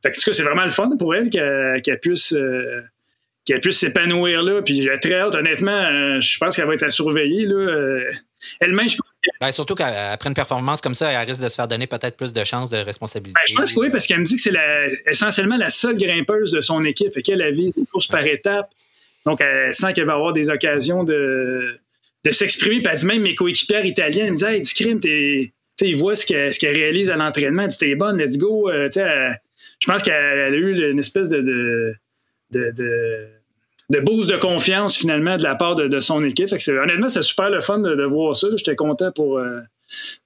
[0.02, 2.32] fait que c'est vraiment le fun pour elle qu'elle puisse.
[2.32, 2.82] Euh,
[3.44, 4.62] qu'elle puisse s'épanouir là.
[4.62, 7.44] Puis j'ai très hâte, honnêtement, euh, je pense qu'elle va être à surveiller.
[7.44, 8.00] Là.
[8.60, 11.66] Elle-même, je pense ben, surtout qu'après une performance comme ça, elle risque de se faire
[11.66, 13.34] donner peut-être plus de chances de responsabilité.
[13.34, 14.52] Ben, je pense que oui, parce qu'elle me dit que c'est
[15.06, 17.14] essentiellement la seule grimpeuse de son équipe.
[17.14, 18.70] Fait qu'elle vise des courses par étapes.
[19.26, 21.80] Donc, elle sent qu'elle va avoir des occasions de,
[22.24, 22.80] de s'exprimer.
[22.80, 25.52] Puis elle dit même mes coéquipières italiennes, me disaient Hey, du crime, t'es.
[25.80, 27.62] ils voient ce qu'elle ce réalise à l'entraînement.
[27.62, 28.70] Elle dit T'es bonne, let's go.
[28.70, 31.94] Euh, je pense qu'elle a eu une espèce de, de,
[32.52, 33.26] de,
[33.90, 36.48] de, boost de confiance finalement de la part de, son équipe.
[36.68, 38.48] honnêtement, c'est super le fun de, voir ça.
[38.56, 39.38] J'étais content pour.
[39.38, 39.60] Euh,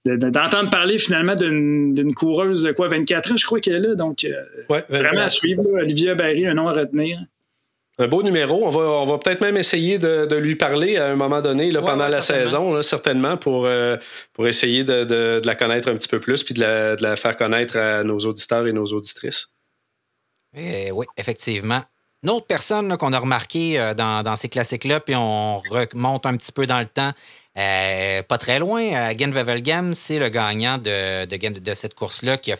[0.04, 4.22] d'entendre parler finalement d'une coureuse de quoi 24 ans je crois qu'elle est là donc
[4.24, 4.44] euh,
[4.88, 7.18] vraiment à suivre Olivia Barry un nom à retenir
[7.98, 8.66] un beau numéro.
[8.66, 11.80] On va, on va peut-être même essayer de, lui parler à un moment donné, là,
[11.80, 13.96] pendant la saison, certainement, pour, euh,
[14.32, 16.60] pour essayer de, la connaître un petit peu plus puis de
[17.00, 19.48] la, faire connaître à nos auditeurs et nos auditrices.
[20.54, 21.82] Eh oui, effectivement.
[22.22, 26.52] Une autre personne qu'on a remarqué euh, dans, ces classiques-là, puis on remonte un petit
[26.52, 27.12] peu dans le temps,
[27.56, 32.52] euh, pas très loin, Gen Wevelgem, c'est le gagnant de, de, de cette course-là qui
[32.52, 32.56] a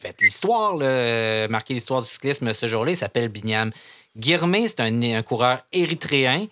[0.00, 0.76] fait l'histoire,
[1.50, 2.92] marqué l'histoire du cyclisme ce jour-là.
[2.92, 3.72] Il s'appelle Binyam
[4.18, 4.68] Girmay.
[4.68, 6.46] C'est un, coureur érythréen.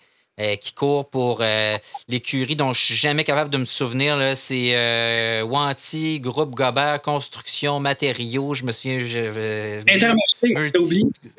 [0.61, 1.41] qui court pour
[2.07, 4.19] l'écurie dont je suis jamais capable de me souvenir.
[4.35, 8.53] C'est Wanty, Groupe Gobert, Construction, Matériaux.
[8.53, 8.99] Je me souviens.
[9.87, 10.71] Intermarché,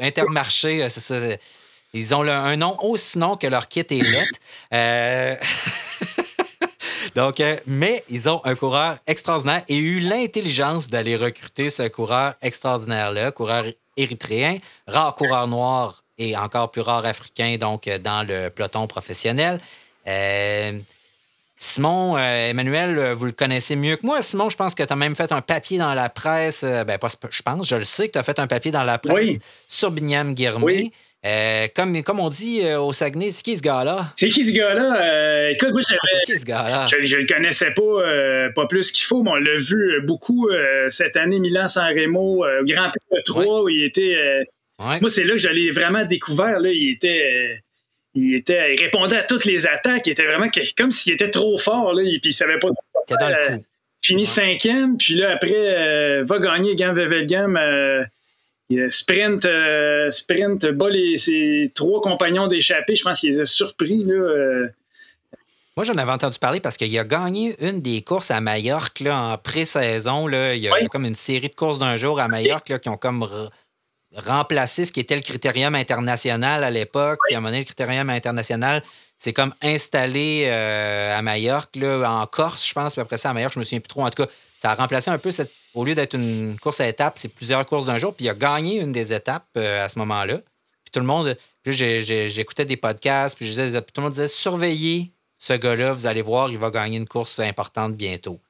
[0.01, 1.37] Intermarché, c'est ça.
[1.95, 4.39] Ils ont un nom aussi long que leur kit est lettre.
[4.75, 5.37] Euh,
[7.15, 12.35] donc, euh, mais ils ont un coureur extraordinaire et eu l'intelligence d'aller recruter ce coureur
[12.43, 13.65] extraordinaire-là, coureur
[13.97, 19.61] érythréen, rare coureur noir et encore plus rare africain, donc dans le peloton professionnel.
[20.07, 20.73] Euh,
[21.57, 24.23] Simon, Emmanuel, vous le connaissez mieux que moi.
[24.23, 26.63] Simon, je pense que tu as même fait un papier dans la presse.
[26.63, 28.99] ben, pas, je pense, je le sais que tu as fait un papier dans la
[28.99, 30.65] presse sur Binyam Guirmé.
[30.65, 30.93] Oui.
[31.27, 34.13] Euh, comme, comme on dit euh, au Saguenay, c'est qui ce gars-là?
[34.15, 35.01] C'est qui ce gars-là?
[35.01, 35.81] Euh, écoute, moi,
[36.25, 36.87] qui ce gars-là?
[36.87, 40.49] Je, ne le connaissais pas, pas plus qu'il faut, mais on l'a vu beaucoup
[40.89, 44.17] cette année, Milan-San Remo, Grand Prix de 3, où il était.
[44.79, 46.61] Moi, c'est là que je l'ai vraiment découvert.
[46.61, 47.61] Là, il était.
[48.15, 50.07] il, était, il répondait à toutes les attaques.
[50.07, 51.95] Il était vraiment comme s'il était trop fort.
[51.95, 52.69] Là, et puis il savait pas.
[52.69, 53.65] Dans le coup.
[54.01, 57.59] Fini cinquième, puis là, après, va gagner Gant Vevelgam
[58.91, 60.87] sprint, euh, sprint, bat
[61.17, 62.97] ses trois compagnons d'échappée.
[62.97, 64.05] Je pense qu'il les a surpris.
[64.05, 64.69] Là, euh.
[65.77, 69.21] Moi, j'en avais entendu parler parce qu'il a gagné une des courses à Majorque là,
[69.21, 70.29] en pré-saison.
[70.29, 72.97] Il y a comme une série de courses d'un jour à Majorque là, qui ont
[72.97, 73.27] comme
[74.15, 77.19] remplacé ce qui était le critérium international à l'époque.
[77.27, 78.83] Puis à un moment donné, le critérium international
[79.19, 82.93] c'est comme installé euh, à Majorque, là, en Corse, je pense.
[82.93, 84.05] Puis après ça, à Majorque, je me souviens plus trop.
[84.05, 86.89] En tout cas, ça a remplacé un peu cette au lieu d'être une course à
[86.89, 88.15] étapes, c'est plusieurs courses d'un jour.
[88.15, 90.39] Puis il a gagné une des étapes euh, à ce moment-là.
[90.85, 94.29] Puis tout le monde, puis j'écoutais des podcasts, puis, je disais, tout le monde disait
[94.29, 98.41] surveillez ce gars-là, vous allez voir, il va gagner une course importante bientôt.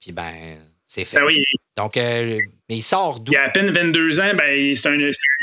[0.00, 1.18] Puis ben, c'est fait.
[1.18, 1.40] Ben oui.
[1.76, 2.40] Donc, euh,
[2.72, 3.32] mais il sort d'où?
[3.32, 4.96] Il a à peine 22 ans, ben, c'est un.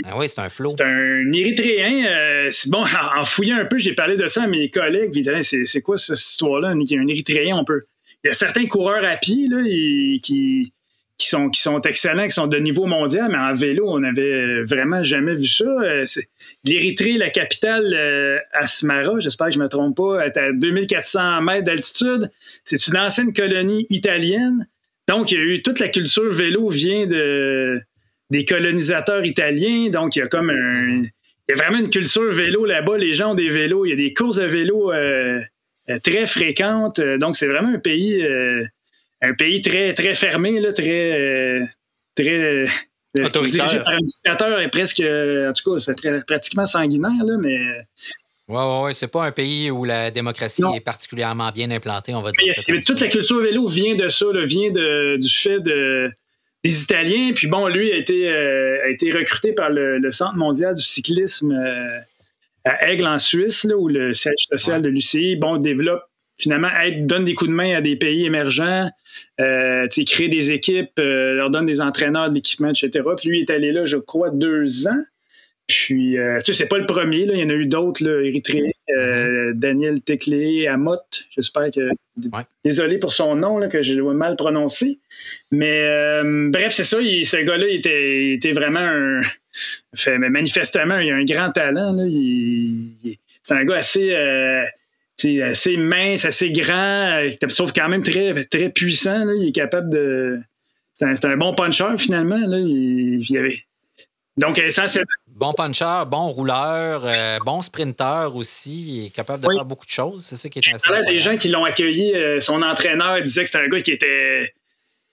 [0.05, 0.69] Ah oui, c'est un flot.
[0.69, 2.07] C'est un Érythréen.
[2.07, 2.83] Euh, bon,
[3.17, 5.21] en, fouillant un peu, j'ai parlé de ça à mes collègues.
[5.43, 6.69] C'est quoi cette histoire-là?
[6.69, 7.81] Un, un Érythréen, on peut.
[8.23, 9.61] Il y a certains coureurs à pied là,
[10.21, 10.73] qui,
[11.19, 14.63] qui sont, qui sont excellents, qui sont de niveau mondial, mais en vélo, on n'avait
[14.63, 15.65] vraiment jamais vu ça.
[15.65, 16.03] Euh,
[16.63, 21.41] L'Érythrée, la capitale euh, Asmara, j'espère que je ne me trompe pas, est à 2400
[21.43, 22.31] mètres d'altitude.
[22.63, 24.67] C'est une ancienne colonie italienne.
[25.09, 27.81] Donc, il y a eu toute la culture vélo vient de,
[28.29, 29.89] des colonisateurs italiens.
[29.89, 32.97] Donc, il y a comme un, il y a vraiment une culture vélo là-bas.
[32.97, 33.85] Les gens ont des vélos.
[33.85, 35.41] Il y a des courses de vélo euh,
[36.03, 37.01] très fréquentes.
[37.01, 38.23] Donc, c'est vraiment un pays
[39.21, 41.19] un pays très, très fermé, là, très.
[41.19, 41.65] Euh,
[42.15, 42.65] très euh,
[43.15, 45.01] dirigé par un dictateur et presque.
[45.01, 47.57] En tout cas, c'est pratiquement sanguinaire, là, mais.
[48.49, 48.93] Oui, oui, oui.
[48.93, 52.55] C'est pas un pays où la démocratie est particulièrement bien implantée, on va dire.
[52.85, 56.11] toute la culture vélo vient de ça, vient de, du fait de,
[56.63, 57.31] des Italiens.
[57.33, 61.55] Puis bon, lui a été, euh, a été recruté par le, Centre mondial du cyclisme
[62.65, 66.03] à Aigle, en Suisse, là, où le siège social de l'UCI, bon, développe
[66.37, 68.89] finalement aide, donne des coups de main à des pays émergents,
[69.41, 73.07] euh, crée des équipes, euh, leur donne des entraîneurs, de l'équipement, etc.
[73.17, 75.03] Puis lui est allé là, je crois, deux ans.
[75.69, 77.35] Puis, euh, tu sais, c'est pas le premier, là.
[77.35, 79.53] il y en a eu d'autres, Érythréens, euh, mm-hmm.
[79.53, 80.97] Daniel Teclé, Amot,
[81.29, 81.89] j'espère que.
[82.65, 84.99] Désolé pour son nom, là, que j'ai mal prononcé.
[85.51, 89.21] Mais bref, c'est ça, ce gars-là, il était, était, vraiment un.
[89.95, 91.93] Fait, mais manifestement, il a un grand talent.
[91.93, 92.03] Là.
[93.41, 94.13] c'est un gars assez
[95.41, 99.27] assez mince, assez grand, euh, sauf quand même très, très puissant.
[99.29, 100.39] Il est capable de.
[100.93, 102.37] C'est un, bon puncher finalement.
[102.37, 102.59] Là.
[102.59, 103.63] Il, y avait...
[104.37, 105.07] Donc, essentiellement.
[105.39, 108.97] Bon puncher, bon rouleur, euh, bon sprinter aussi.
[108.97, 110.25] Il est capable de faire beaucoup de choses.
[110.25, 111.09] C'est ça qui est intéressant.
[111.09, 114.53] Des gens qui l'ont accueilli, euh, son entraîneur disait que c'était un gars qui était.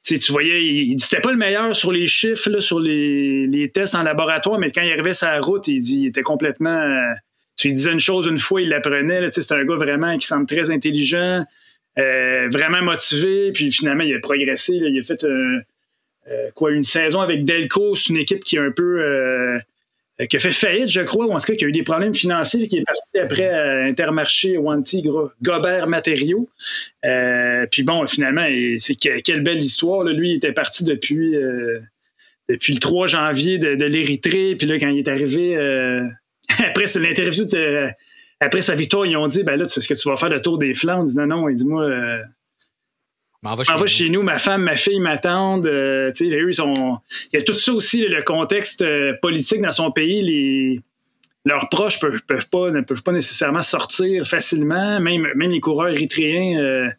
[0.04, 4.02] tu voyais, il, c'était pas le meilleur sur les chiffres, sur les, les, tests en
[4.02, 6.80] laboratoire, mais quand il arrivait sur la route, il, dit, il était complètement
[7.56, 9.30] tu lui disais une chose une fois, il l'apprenait.
[9.30, 11.44] C'est un gars vraiment qui semble très intelligent,
[11.98, 13.50] euh, vraiment motivé.
[13.52, 14.74] Puis finalement, il a progressé.
[14.74, 15.60] il a fait euh,
[16.30, 17.96] euh, quoi une saison avec Delco.
[17.96, 19.58] C'est une équipe qui a un peu
[20.28, 22.14] qui a fait faillite, je crois, ou en tout cas qui a eu des problèmes
[22.14, 25.04] financiers, qui est parti après à Intermarché, Wanty,
[25.42, 26.48] Gobert Matériaux.
[27.70, 28.46] puis bon, finalement,
[28.78, 30.04] c'est quelle belle histoire.
[30.04, 31.36] Lui, il était parti depuis,
[32.48, 34.56] depuis le 3 janvier de, l'Érythrée.
[34.56, 35.56] Puis là, quand il est arrivé
[36.58, 37.44] après c'est l'interview
[38.40, 40.58] après sa victoire, ils ont dit ben là, est-ce que tu vas faire le tour
[40.58, 41.08] des Flandres?
[41.16, 41.88] Non, non, il dit moi.
[43.44, 44.22] Euh, m'en va, chez, nous.
[44.22, 45.66] ma femme, ma fille m'attendent.
[45.66, 47.00] Euh, ils Il
[47.32, 50.22] y a tout ça aussi, le contexte euh, politique dans son pays.
[50.22, 50.80] Les...
[51.44, 54.98] Leurs proches peuvent, peuvent pas, ne peuvent pas nécessairement sortir facilement.
[55.00, 56.90] Même, même les coureurs érythréens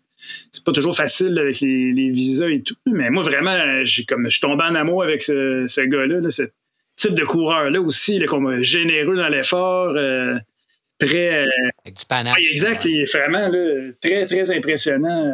[0.52, 2.76] c'est pas toujours facile avec les, visas et tout.
[2.86, 6.44] Mais moi, vraiment, j'ai comme je suis tombé en amour avec ce, gars-là, ce
[6.96, 9.94] type de coureur-là aussi, comme généreux dans l'effort.
[9.96, 10.38] Euh,
[11.00, 11.46] prêt.
[11.86, 12.38] Avec du panache.
[12.52, 13.50] exact, il est vraiment
[14.02, 15.34] très, très impressionnant.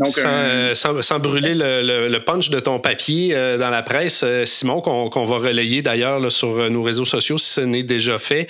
[0.00, 5.24] Euh, sans, brûler le, punch de ton papier euh, dans la presse, euh, Simon, qu'on
[5.24, 8.48] va relayer d'ailleurs sur nos réseaux sociaux si ce n'est déjà fait,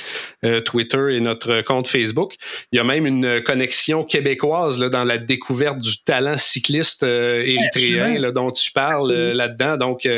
[0.65, 2.35] Twitter et notre compte Facebook.
[2.73, 8.31] Il y a même une connexion québécoise là, dans la découverte du talent cycliste érythréen
[8.33, 9.77] dont tu parles là-dedans.
[9.77, 10.09] Donc,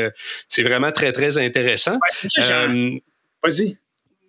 [0.49, 1.99] c'est vraiment très, très intéressant.
[3.43, 3.77] Vas-y.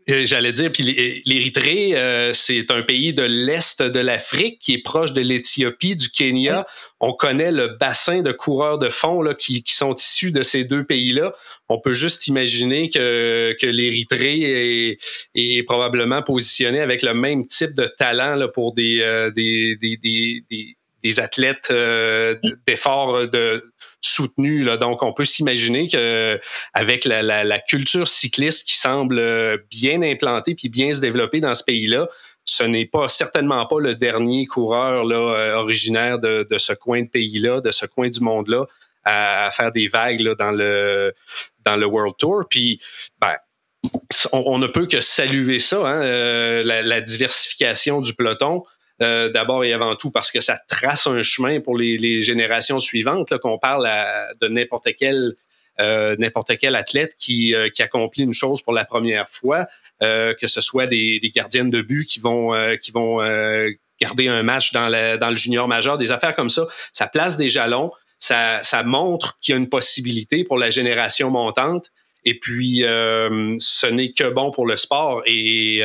[0.10, 0.84] Euh, j'allais dire, puis
[1.26, 6.10] l'Érythrée, euh, c'est un pays de l'Est de l'Afrique qui est proche de l'Éthiopie, du
[6.10, 6.66] Kenya.
[7.00, 10.84] On connaît le bassin de coureurs de fond là, qui, sont issus de ces deux
[10.84, 11.34] pays-là.
[11.70, 14.98] On peut juste imaginer que, que l'Érythrée
[15.36, 19.98] est, probablement positionné avec le même type de talent là, pour des, euh, des, des,
[19.98, 21.72] des, des, athlètes
[22.66, 23.64] d'efforts de
[24.02, 24.64] soutenu.
[24.64, 24.78] Là.
[24.78, 26.40] Donc, on peut s'imaginer que
[26.74, 31.54] avec la, la, culture cycliste qui semble euh, bien implantée puis bien se développer dans
[31.54, 32.08] ce pays-là,
[32.46, 37.04] ce n'est pas certainement pas le dernier coureur là, euh, originaire de, de, ce coin
[37.04, 38.66] de pays-là, de ce coin du monde-là,
[39.04, 41.14] à, faire des vagues là, dans le
[41.64, 42.44] dans le World Tour.
[42.50, 42.82] Puis,
[43.20, 43.36] ben,
[44.32, 48.64] on, ne peut que saluer ça, hein, euh, la, la, diversification du peloton.
[49.02, 53.36] Euh, d'abord et avant tout parce que ça trace un chemin pour les, générations suivantes,
[53.40, 53.90] qu'on parle
[54.42, 55.34] de n'importe quel
[55.80, 59.66] euh, n'importe quel athlète qui, euh, qui accomplit une chose pour la première fois,
[60.02, 63.18] que ce soit des, gardiennes de but qui vont, qui vont
[64.00, 67.50] garder un match dans, dans le junior majeur, des affaires comme ça, ça place des
[67.50, 71.92] jalons, ça, ça montre qu'il y a une possibilité pour la génération montante.
[72.26, 75.22] Et puis, ce n'est que bon pour le sport.
[75.28, 75.84] Et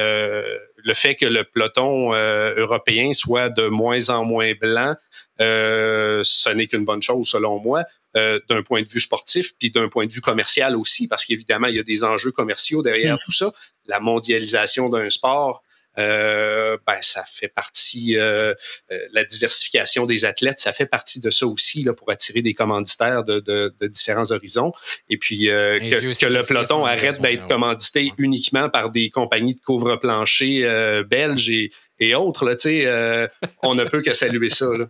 [0.86, 4.94] le fait que le peloton euh, européen soit de moins en moins blanc,
[5.40, 7.82] euh, ce n'est qu'une bonne chose selon moi,
[8.16, 11.66] euh, d'un point de vue sportif, puis d'un point de vue commercial aussi, parce qu'évidemment,
[11.66, 13.20] il y a des enjeux commerciaux derrière mm.
[13.24, 13.52] tout ça.
[13.86, 15.64] La mondialisation d'un sport,
[15.98, 18.54] euh, ben, ça fait partie, euh,
[18.90, 22.54] euh, la diversification des athlètes, ça fait partie de ça aussi là, pour attirer des
[22.54, 24.72] commanditaires de, de, de différents horizons.
[25.08, 25.78] Et puis que,
[26.20, 32.14] que, le peloton arrête d'être commandité uniquement par des compagnies de couvre-plancher belges et, et
[32.14, 32.44] autres.
[32.44, 33.28] Là, euh,
[33.62, 34.66] on ne peut que saluer ça.
[34.76, 34.86] Là.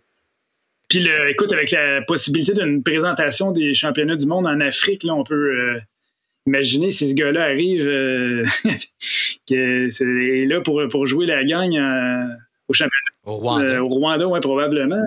[0.88, 5.14] Puis, le, écoute, avec la possibilité d'une présentation des championnats du monde en Afrique, là,
[5.14, 5.80] on peut,
[6.46, 8.44] imaginez si ce gars-là arrive euh,
[9.50, 12.26] est là pour, pour jouer la gagne euh,
[12.68, 12.92] au championnat.
[13.24, 13.66] Au Rwanda.
[13.66, 15.02] Euh, au Rwanda, oui, probablement.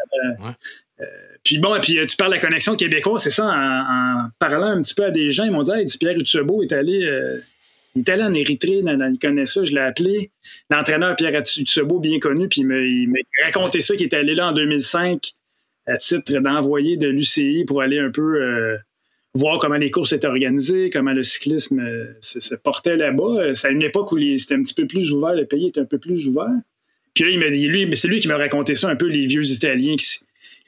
[1.44, 4.94] puis bon, puis tu parles de la connexion québécoise, c'est ça, en, parlant un petit
[4.94, 7.10] peu à des gens, ils m'ont dit hey, Pierre Utsubo est allé.
[7.96, 10.32] il est allé en Érythrée, il connaît ça, je l'ai appelé.
[10.70, 14.52] L'entraîneur Pierre Utsubo, bien connu, puis il m'a raconté ça, qu'il était allé là en
[14.52, 15.34] 2005
[15.88, 18.78] à titre d'envoyé de l'UCI pour aller un peu
[19.36, 23.42] voir comment les courses étaient organisées, comment le cyclisme euh, se, portait là-bas.
[23.42, 25.82] Euh, c'est à une époque où c'était un petit peu plus ouvert, le pays était
[25.82, 26.52] un peu plus ouvert.
[27.14, 29.26] Puis là, il m'a dit, lui, c'est lui qui m'a raconté ça un peu, les
[29.26, 29.96] vieux Italiens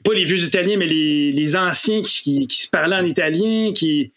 [0.04, 4.12] pas les vieux Italiens, mais les, anciens qui, se parlaient en italien, qui.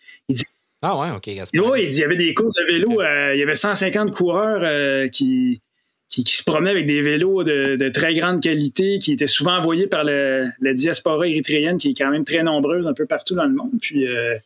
[0.81, 1.27] ah ouais, ok.
[1.27, 5.11] il, dit, il y avait des courses de vélo, euh, il y avait 150 coureurs
[5.11, 5.61] qui,
[6.09, 10.03] qui, se promenaient avec des vélos de, très grande qualité, qui étaient souvent envoyés par
[10.03, 13.71] la diaspora érythréenne, qui est quand même très nombreuse un peu partout dans le monde.
[13.81, 14.07] Puis.
[14.07, 14.37] Euh,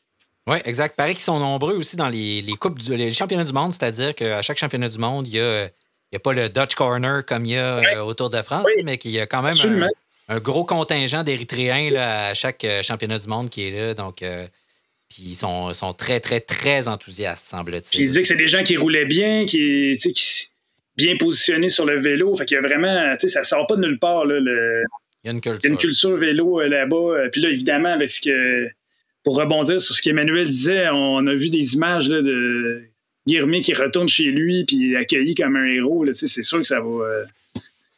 [0.48, 0.96] oui, exact.
[0.96, 4.58] Pareil qu'ils sont nombreux aussi dans les, coupes les championnats du monde, c'est-à-dire qu'à chaque
[4.58, 7.78] championnat du monde, il y a, a pas le Dutch Corner comme il y a
[7.78, 9.88] euh, autour de France, mais qu'il y a quand même
[10.28, 13.94] un, gros contingent d'Érythréens à chaque euh, championnat du monde qui est là.
[13.94, 14.24] Donc,
[15.10, 18.02] puis ils sont, sont, très, très, très enthousiastes, semble-t-il.
[18.02, 20.52] Ils disent que c'est des gens qui roulaient bien, qui, qui,
[21.00, 22.36] bien positionné sur le vélo.
[22.36, 24.26] Fait qu'il y a vraiment, tu sais, ça sort pas de nulle part.
[24.26, 24.84] Là, le...
[25.24, 25.70] Il y a une culture.
[25.72, 26.96] une culture vélo euh, là-bas.
[26.96, 28.68] Euh, puis là, évidemment, avec ce que.
[29.24, 32.84] Pour rebondir sur ce qu'Emmanuel disait, on a vu des images là, de
[33.28, 36.06] Guillermin qui retourne chez lui puis accueilli comme un héros.
[36.06, 37.06] Là, c'est sûr que ça va.
[37.06, 37.26] Euh,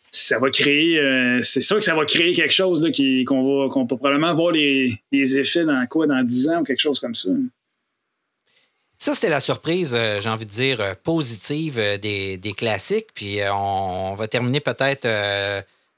[0.10, 1.00] ça va créer.
[1.42, 2.92] c'est sûr que ça va créer quelque chose là,
[3.26, 6.64] qu'on va qu'on peut probablement voir les, les, effets dans quoi, dans 10 ans ou
[6.66, 7.30] quelque chose comme ça.
[9.02, 13.08] Ça, c'était la surprise, euh, j'ai envie de dire, euh, positive euh, des, classiques.
[13.16, 15.08] Puis on, va terminer peut-être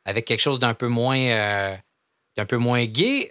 [0.05, 1.77] avec quelque chose d'un peu moins
[2.37, 3.27] d'un peu moins gay.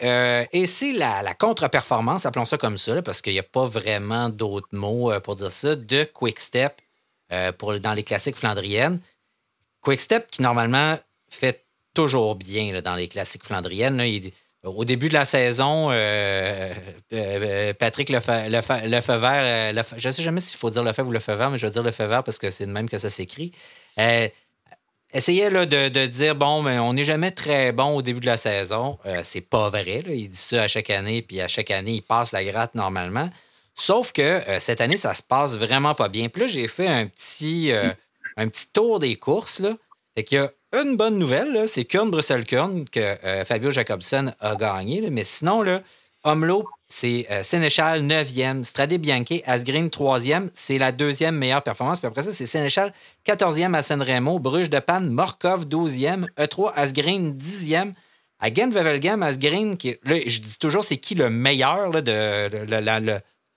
[0.53, 4.69] et c'est la, contre-performance, appelons ça comme ça, parce qu'il n'y a pas vraiment d'autres
[4.73, 6.75] mots pour dire ça, de Quick Step
[7.57, 9.01] pour, dans les classiques flandriennes.
[9.81, 10.99] Quick Step qui normalement
[11.31, 13.97] fait toujours bien dans les classiques flandriennes.
[14.65, 16.73] Au début de la saison, euh, euh,
[17.13, 18.53] euh, Patrick Lefebvre,
[19.73, 21.83] le, je ne sais jamais s'il faut dire Lefebvre ou Lefebvre, mais je vais dire
[21.83, 23.53] Lefebvre parce que c'est le même que ça s'écrit.
[25.13, 28.37] essayait là, de, dire bon, mais on n'est jamais très bon au début de la
[28.37, 28.99] saison.
[29.25, 30.05] C'est pas vrai.
[30.07, 33.31] Il dit ça à chaque année, puis à chaque année, il passe la gratte normalement.
[33.75, 36.29] Sauf que cette année, ça se passe vraiment pas bien.
[36.29, 37.73] Puis là, j'ai fait un petit,
[38.37, 39.59] un petit tour des courses.
[39.59, 39.77] Là.
[40.15, 45.11] Fait qu'il y a une bonne nouvelle, c'est Kurn Bruxelles-Kurn que Fabio Jacobsen a gagné.
[45.11, 45.83] mais sinon, là,
[46.25, 50.49] Omlo, c'est euh, Sénéchal 9e, Stradé Bianchi, Asgreen 3e.
[50.55, 51.99] C'est la deuxième meilleure performance.
[51.99, 52.93] Puis après ça, c'est Sénéchal
[53.27, 54.05] 14e à San
[54.39, 57.95] Bruges de Panne, Morkov 12e, E3 Asgreen 10e.
[58.39, 62.49] À Gent-Wevelgem, Asgreen, là, je dis toujours c'est qui le meilleur de,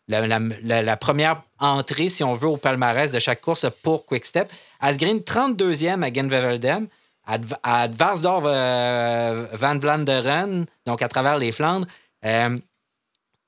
[0.07, 4.51] la, première entrée, si on veut, au palmarès de chaque course pour Quickstep.
[4.79, 6.87] Asgreen 32e à Gent-Wevelgem.
[7.25, 11.87] À, Varsdorf euh, Van Vlanderen, donc à travers les Flandres,
[12.23, 12.57] euh,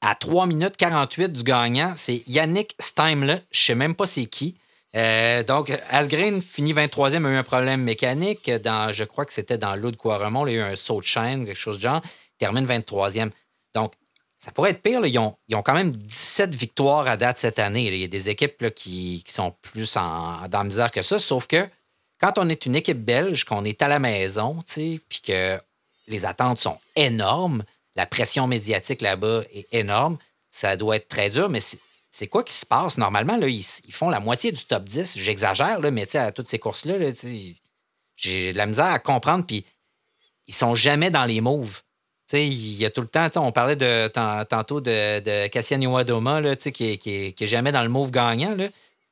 [0.02, 3.42] à 3 minutes 48 du gagnant, c'est Yannick Steimle.
[3.52, 4.58] Je ne sais même pas c'est qui.
[4.96, 8.50] Euh, donc, Asgreen finit 23e, a eu un problème mécanique.
[8.50, 10.48] Dans, je crois que c'était dans l'eau de Quaremont.
[10.48, 12.02] Il a eu un saut de chaîne, quelque chose de genre.
[12.06, 13.32] Il termine 23e.
[13.76, 13.94] Donc,
[14.38, 15.06] ça pourrait être pire.
[15.06, 17.88] Ils, ont, quand même 17 victoires à date cette année.
[17.88, 21.20] Il y a des équipes qui, sont plus en, dans la misère que ça.
[21.20, 21.68] Sauf que
[22.20, 25.58] quand on est une équipe belge, qu'on est à la maison, puis que
[26.08, 27.64] les attentes sont énormes,
[27.96, 30.18] la pression médiatique là-bas est énorme.
[30.52, 31.60] Ça doit être très dur, mais
[32.12, 32.98] c'est quoi qui se passe?
[32.98, 35.18] Normalement, là, ils, font la moitié du top 10.
[35.18, 36.96] J'exagère, mais à toutes ces courses-là,
[38.16, 39.46] j'ai de la misère à comprendre.
[39.46, 39.66] Puis
[40.48, 41.82] ils sont jamais dans les moves.
[42.34, 44.08] il y a tout le temps, on parlait de,
[44.44, 48.56] tantôt de, de Cassian Iwadoma, qui, qui, qui, est jamais dans le move gagnant.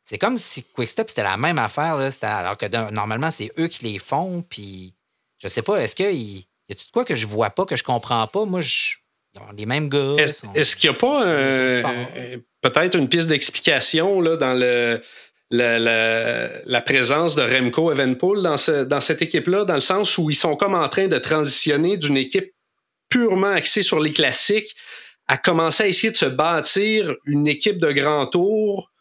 [0.05, 3.85] C'est comme si Quickstep, c'était la même affaire, là, alors que normalement, c'est eux qui
[3.85, 4.43] les font.
[4.47, 4.93] Puis
[5.39, 7.83] je sais pas, est-ce qu'ils y a-tu de quoi que je vois pas, que je
[7.83, 8.45] comprends pas?
[8.45, 8.93] Moi, je,
[9.57, 10.15] les mêmes gars.
[10.53, 15.01] Est-ce, qu'il n'y a pas peut-être une piste d'explication là, dans le,
[15.49, 20.55] la, présence de Remco Evenpool dans, dans cette équipe-là, dans le sens où ils sont
[20.55, 22.53] comme en train de transitionner d'une équipe
[23.09, 24.75] purement axée sur les classiques
[25.27, 28.91] à commencer à essayer de se bâtir une équipe de grand tour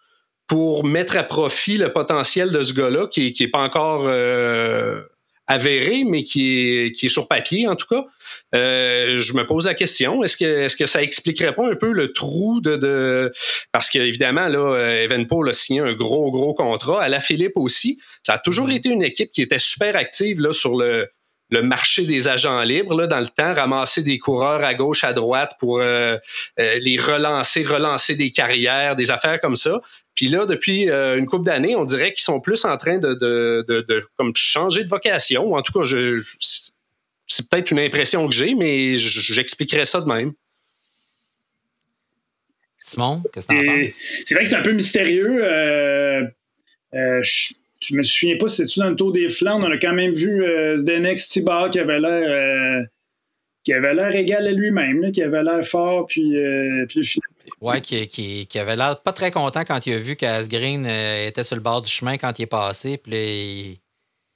[0.47, 5.01] pour mettre à profit le potentiel de ce gars-là qui n'est pas encore euh,
[5.47, 8.05] avéré, mais qui est, qui est sur papier en tout cas.
[8.55, 11.93] Euh, je me pose la question, est-ce que, est-ce que ça expliquerait pas un peu
[11.93, 12.77] le trou de...
[12.77, 13.33] de...
[13.73, 17.03] Parce qu'évidemment, là, Evenpol a signé un gros, gros contrat.
[17.03, 17.99] À la Philippe aussi.
[18.23, 18.77] Ça a toujours mm-hmm.
[18.77, 21.09] été une équipe qui était super active là, sur le,
[21.51, 25.13] le marché des agents libres là, dans le temps, ramasser des coureurs à gauche, à
[25.13, 26.17] droite pour euh,
[26.59, 29.81] euh, les relancer, relancer des carrières, des affaires comme ça.
[30.15, 33.15] Puis là, depuis euh, une couple d'années, on dirait qu'ils sont plus en train de,
[33.15, 35.55] de, de, comme changer de vocation.
[35.55, 36.21] En tout cas, je,
[37.27, 40.33] c'est peut-être une impression que j'ai, mais j'expliquerai ça de même.
[42.79, 43.91] Simon, qu'est-ce que tu en penses?
[44.27, 45.43] C'est vrai que c'est un peu mystérieux.
[45.43, 46.23] Euh,
[46.95, 47.55] euh, je,
[47.87, 49.67] je, me souviens pas si c'était dans le Tour des Flandres.
[49.69, 50.45] On a quand même vu
[50.77, 52.87] Zdenek Stibar qui avait l'air
[53.63, 56.37] qui avait l'air égal à lui-même, qui avait l'air fort, puis,
[56.89, 57.03] puis le
[57.61, 61.27] oui, qui, qui, qui, avait l'air pas très content quand il a vu qu'Asgreen euh,
[61.27, 62.99] était sur le bord du chemin quand il est passé.
[62.99, 63.81] Puis il,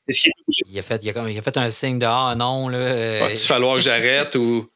[0.09, 2.68] il, a fait, il, a, fait, un signe de Ah non.
[2.68, 4.68] Là, euh, Va-t-il falloir que j'arrête ou?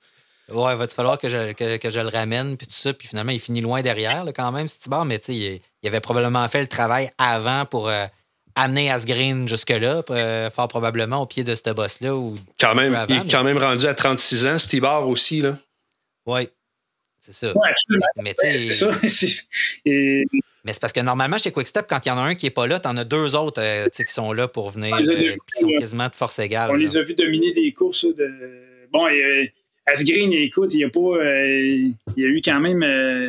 [0.51, 2.93] Ouais, va-t-il falloir que je, que, je le ramène, puis tout ça.
[2.93, 5.05] Puis finalement, il finit loin derrière, là, quand même, Stibard.
[5.05, 8.05] Mais tu sais, il, avait probablement fait le travail avant pour euh,
[8.55, 10.03] amener Asgreen jusque-là,
[10.51, 12.15] fort probablement au pied de ce boss-là.
[12.61, 15.41] Quand même, il est quand même rendu à 36 ans, Stibard aussi.
[15.41, 15.59] là.
[16.27, 16.49] Oui.
[17.23, 17.53] C'est ça.
[18.21, 18.91] Mais, c'est ça.
[20.65, 22.51] Mais c'est parce que normalement, chez Quickstep, quand il y en a un qui n'est
[22.51, 25.61] pas là, tu en as deux autres euh, qui sont là pour venir, euh, qui
[25.61, 26.71] sont quasiment de force égale.
[26.73, 28.05] On les a vus dominer des courses.
[28.05, 28.29] De...
[28.93, 29.53] Bon, et,
[29.87, 31.01] Asgreen, écoute, il y a pas.
[31.01, 32.83] Euh, il y a eu quand même.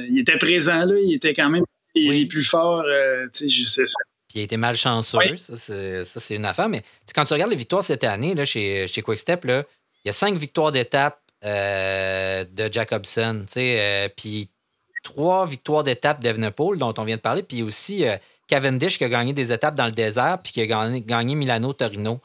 [0.09, 2.83] il était présent là, il était quand même les plus fort.
[3.31, 3.97] tu sais, je sais ça.
[4.33, 5.55] Puis il a été malchanceux, ça,
[6.05, 6.67] c'est une affaire.
[6.67, 6.81] Mais
[7.13, 9.63] quand tu regardes les victoires cette année là, chez, chez Quickstep, là,
[10.03, 13.45] il y a cinq victoires d'étape euh, de Jacobson.
[13.55, 14.49] Euh, puis
[15.03, 18.15] trois victoires d'étape d'Evenepoel dont on vient de parler, puis aussi euh,
[18.47, 22.19] Cavendish qui a gagné des étapes dans le désert, puis qui a gagné, Milano-Torino.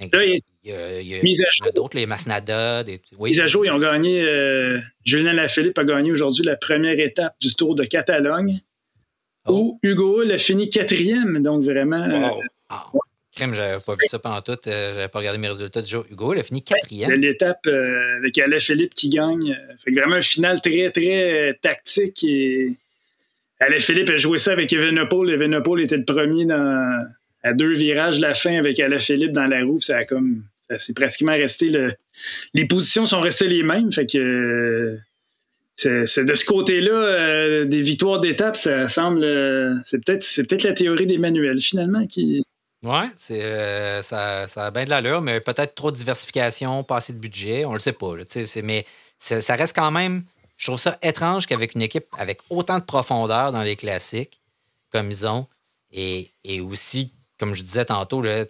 [0.00, 2.84] Il y a, d'autres, les Masnada.
[2.84, 3.30] Des, oui.
[3.30, 4.22] Mise à jour, ils ont gagné.
[5.02, 8.60] Julien Lafilippe a gagné aujourd'hui la première étape du Tour de Catalogne,
[9.46, 9.52] oh.
[9.52, 11.42] où Hugo Hull a fini quatrième.
[11.42, 12.06] Donc vraiment.
[12.68, 12.86] Ah.
[13.34, 14.56] Crème, j'avais pas vu ça pendant tout.
[14.68, 16.04] Euh, j'avais pas regardé mes résultats du jour.
[16.10, 17.10] Hugo, il a fini quatrième.
[17.12, 19.52] L'étape euh, avec Alain Philippe qui gagne.
[19.52, 22.22] Euh, fait vraiment un final très, très tactique.
[22.22, 22.74] Et
[23.58, 25.30] Alain Philippe a joué ça avec Evenepoel.
[25.30, 27.08] Evenepoel était le premier dans,
[27.42, 29.80] à deux virages de la fin avec Alain Philippe dans la roue.
[29.80, 30.44] Ça a comme.
[30.78, 31.66] C'est pratiquement resté.
[31.66, 31.92] Le,
[32.54, 33.90] les positions sont restées les mêmes.
[33.90, 34.96] Fait que.
[35.76, 39.22] C'est de ce côté-là, des victoires d'étape, ça semble.
[39.84, 42.42] c'est peut-être peut la théorie des manuels, finalement, qui,
[42.82, 47.12] Oui, euh, ça, ça, a bien de l'allure, mais peut-être trop de diversification, pas assez
[47.12, 48.12] de budget, on le sait pas.
[48.62, 48.84] mais
[49.18, 50.24] ça reste quand même.
[50.56, 54.40] Je trouve ça étrange qu'avec une équipe avec autant de profondeur dans les classiques,
[54.92, 55.46] comme ils ont,
[55.90, 58.44] et, et aussi, comme je disais tantôt, là,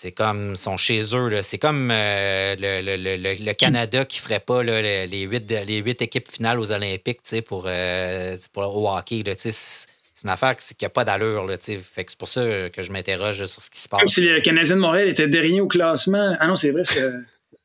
[0.00, 1.42] c'est comme, sont chez eux.
[1.42, 6.60] C'est comme euh, le, Canada qui ne ferait pas les, huit, les huit équipes finales
[6.60, 9.24] aux Olympiques pour, euh, pour le hockey.
[9.36, 9.88] C'est
[10.22, 11.50] une affaire qui n'a pas d'allure.
[11.58, 12.42] C'est pour ça
[12.72, 13.98] que je m'interroge sur ce qui se passe.
[13.98, 16.36] Comme si le Canadien de Montréal était dernier au classement.
[16.38, 16.82] Ah non, c'est vrai.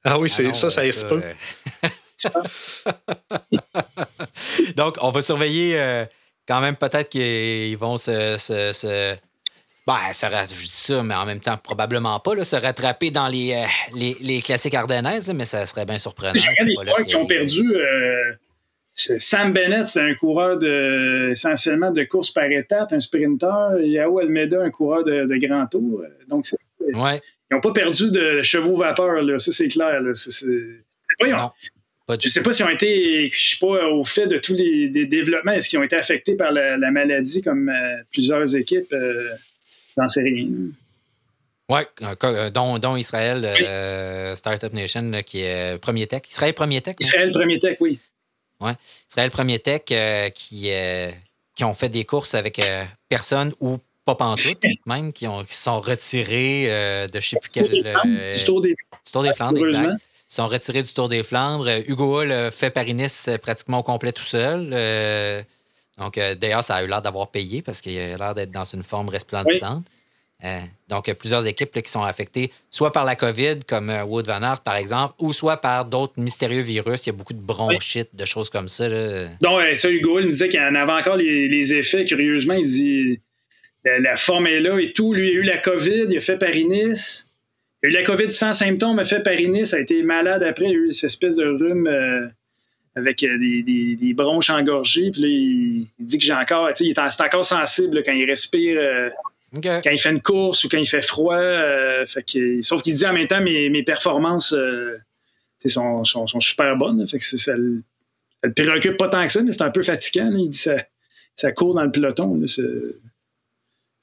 [0.05, 1.23] Ah oui, c'est ah ça, ça se peut.
[4.75, 6.05] Donc, on va surveiller euh,
[6.45, 8.35] quand même peut-être qu'ils vont se
[9.85, 13.27] ben, ça, je dis ça, mais en même temps, probablement pas, là, se rattraper dans
[13.27, 16.33] les, euh, les, les, classiques ardennaises, mais ça serait bien surprenant.
[16.35, 17.75] J'ai des coureurs qui ont perdu.
[17.75, 18.33] Euh,
[18.95, 23.81] Sam Bennett, c'est un coureur de, essentiellement de course par étape, un sprinter.
[23.81, 26.03] Yao Almeida, un coureur de, de grand tour.
[26.29, 26.45] Donc,
[26.79, 27.19] ouais.
[27.51, 29.39] ils n'ont pas perdu de chevaux vapeur, là.
[29.39, 29.99] ça c'est clair.
[29.99, 30.13] Là.
[31.19, 31.51] Pas, ils ont,
[32.09, 34.87] je ne sais pas s'ils ont été, je sais pas, au fait de tous les
[35.07, 38.93] développements, est-ce qu'ils ont été affectés par la, maladie comme euh, plusieurs équipes?
[39.97, 40.45] J'en sais rien.
[41.69, 46.23] Oui, euh, dont, dont, Israël, euh, Startup Nation, qui est premier tech.
[46.29, 46.95] Israël premier tech.
[46.99, 47.99] Israël premier tech, oui.
[48.59, 48.71] Oui.
[49.09, 50.71] Israël premier tech euh, qui,
[51.55, 52.61] qui ont fait des courses avec
[53.07, 56.67] personne ou pas pantoute, même, qui, ont, qui sont retirés
[57.11, 57.69] de je sais plus quel.
[57.69, 58.75] du Tour des,
[59.11, 59.93] Tour des Flandres, exact.
[60.29, 61.69] Ils sont retirés du Tour des Flandres.
[61.87, 64.71] Hugo Hull fait Paris-Nice pratiquement au complet tout seul.
[65.97, 68.63] Donc, euh, d'ailleurs, ça a eu l'air d'avoir payé parce qu'il a l'air d'être dans
[68.63, 69.85] une forme resplendissante.
[70.43, 73.89] Euh, donc, il y a plusieurs équipes qui sont affectées soit par la COVID, comme
[73.89, 77.05] euh, Wood Van Aert, par exemple, ou soit par d'autres mystérieux virus.
[77.05, 78.89] Il y a beaucoup de bronchites, de choses comme ça.
[79.39, 82.03] Donc, ça, Hugo, il me disait qu'il en avait encore les, effets.
[82.03, 83.19] Curieusement, il dit
[83.85, 85.13] la, forme est là et tout.
[85.13, 87.29] Lui, il a eu la COVID, il a fait Paris-Nice.
[87.81, 90.65] Il a eu la COVID sans symptômes, il a fait Paris-Nice, a été malade après,
[90.65, 91.87] il a eu cette espèce de rhume
[92.95, 95.11] avec euh, des, bronches engorgées.
[95.11, 98.79] Puis là, il, dit que j'ai encore, tu sais, c'est encore sensible quand il respire,
[98.79, 99.09] euh,
[99.61, 101.35] quand il fait une course ou quand il fait froid.
[101.35, 102.05] Euh,
[102.61, 104.55] sauf qu'il dit en même temps, mes, mes performances
[105.65, 107.05] sont, sont, super bonnes.
[107.07, 107.81] fait que ça, le,
[108.43, 110.29] le préoccupe pas tant que ça, mais c'est un peu fatigant.
[110.31, 110.75] Il dit ça,
[111.35, 112.39] ça court dans le peloton.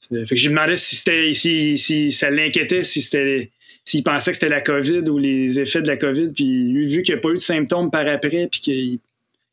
[0.09, 3.51] Fait que je lui demandais si, c'était, si, si ça l'inquiétait, si c'était
[3.84, 7.03] s'il pensait que c'était la COVID ou les effets de la COVID, puis lui, vu
[7.03, 8.98] qu'il n'y a pas eu de symptômes par après, puis qu'il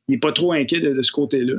[0.10, 1.54] n'est pas trop inquiet de, ce côté-là.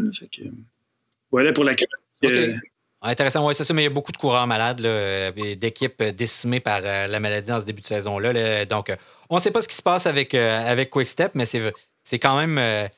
[1.30, 2.54] voilà pour la okay.
[3.00, 4.80] Intéressant, oui, c'est ça, mais il y a beaucoup de coureurs malades,
[5.56, 8.64] d'équipes décimées par euh, la maladie dans ce début de saison-là.
[8.64, 8.96] Donc, euh,
[9.30, 12.36] on ne sait pas ce qui se passe avec, euh, avec Quickstep, mais c'est quand
[12.44, 12.88] même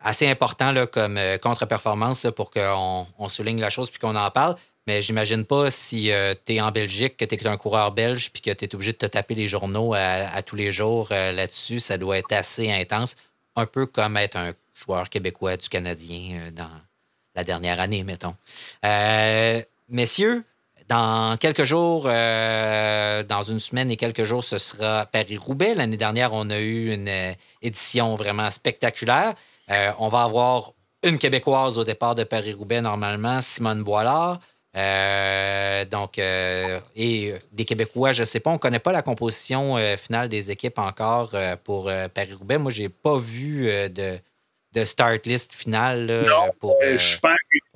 [0.00, 4.56] assez important là, comme contre-performance pour qu'on on souligne la chose puis qu'on en parle.
[4.86, 8.30] Mais j'imagine pas si euh, tu es en Belgique, que tu es un coureur belge,
[8.32, 11.30] puis que tu es obligé de te taper les journaux à, tous les jours euh,
[11.30, 11.78] là-dessus.
[11.78, 13.14] Ça doit être assez intense.
[13.54, 16.70] Un peu comme être un joueur québécois du Canadien euh, dans
[17.36, 18.34] la dernière année, mettons.
[19.88, 20.44] messieurs,
[20.88, 25.72] dans quelques jours, dans une semaine et quelques jours, ce sera Paris-Roubaix.
[25.74, 27.10] L'année dernière, on a eu une
[27.62, 29.34] édition vraiment spectaculaire.
[29.98, 30.72] on va avoir
[31.02, 34.40] une Québécoise au départ de Paris-Roubaix, normalement, Simone Boilard.
[34.74, 39.02] Euh, donc, euh, et des Québécois, je ne sais pas, on ne connaît pas la
[39.02, 41.32] composition euh, finale des équipes encore
[41.64, 42.58] pour Paris-Roubaix.
[42.58, 44.18] Moi, je n'ai pas vu de,
[44.72, 46.26] de, start list finale
[46.58, 46.76] pour,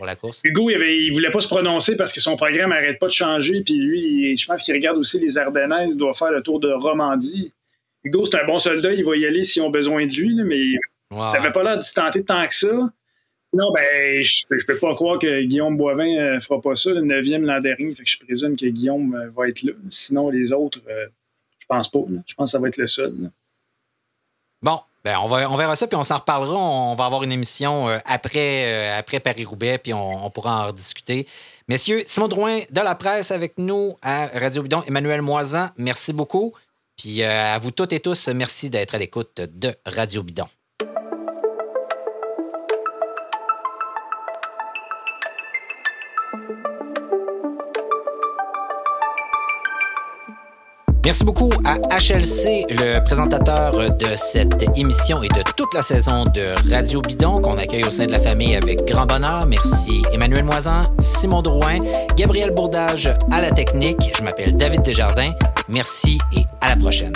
[0.04, 0.40] la course.
[0.44, 3.60] Hugo, il ne voulait pas se prononcer parce que son programme n'arrête pas de changer.
[3.62, 6.72] Puis lui, je pense qu'il regarde aussi les Ardennaises, il doit faire le tour de
[6.72, 7.52] Romandie.
[8.04, 10.78] Hugo, c'est un bon soldat, il va y aller s'ils ont besoin de lui, mais
[11.28, 12.88] ça n'avait pas l'air d'y tenter tant que ça.
[13.56, 16.90] Non, ben, je, ne peux pas croire que Guillaume Boivin ne euh, fera pas ça,
[16.90, 17.94] le 9e l'an dernier.
[17.94, 19.72] Fait que je présume que Guillaume euh, va être là.
[19.88, 21.06] Sinon, les autres, euh,
[21.58, 22.00] je pense pas.
[22.26, 23.14] Je pense que ça va être le seul.
[24.60, 26.54] Bon, ben, on, va, on verra ça, puis on s'en reparlera.
[26.54, 31.26] On va avoir une émission après, après Paris-Roubaix, puis on, pourra en rediscuter.
[31.66, 34.82] Messieurs, Simon Drouin de la presse avec nous à Radio Bidon.
[34.86, 36.52] Emmanuel Moisan, merci beaucoup.
[36.98, 40.48] Puis à vous toutes et tous, merci d'être à l'écoute de Radio Bidon.
[51.06, 56.52] Merci beaucoup à HLC, le présentateur de cette émission et de toute la saison de
[56.68, 59.46] Radio Bidon qu'on accueille au sein de la famille avec grand bonheur.
[59.46, 61.78] Merci Emmanuel Moisan, Simon Drouin,
[62.16, 64.10] Gabriel Bourdage à la technique.
[64.18, 65.30] Je m'appelle David Desjardins.
[65.68, 67.12] Merci et à la prochaine.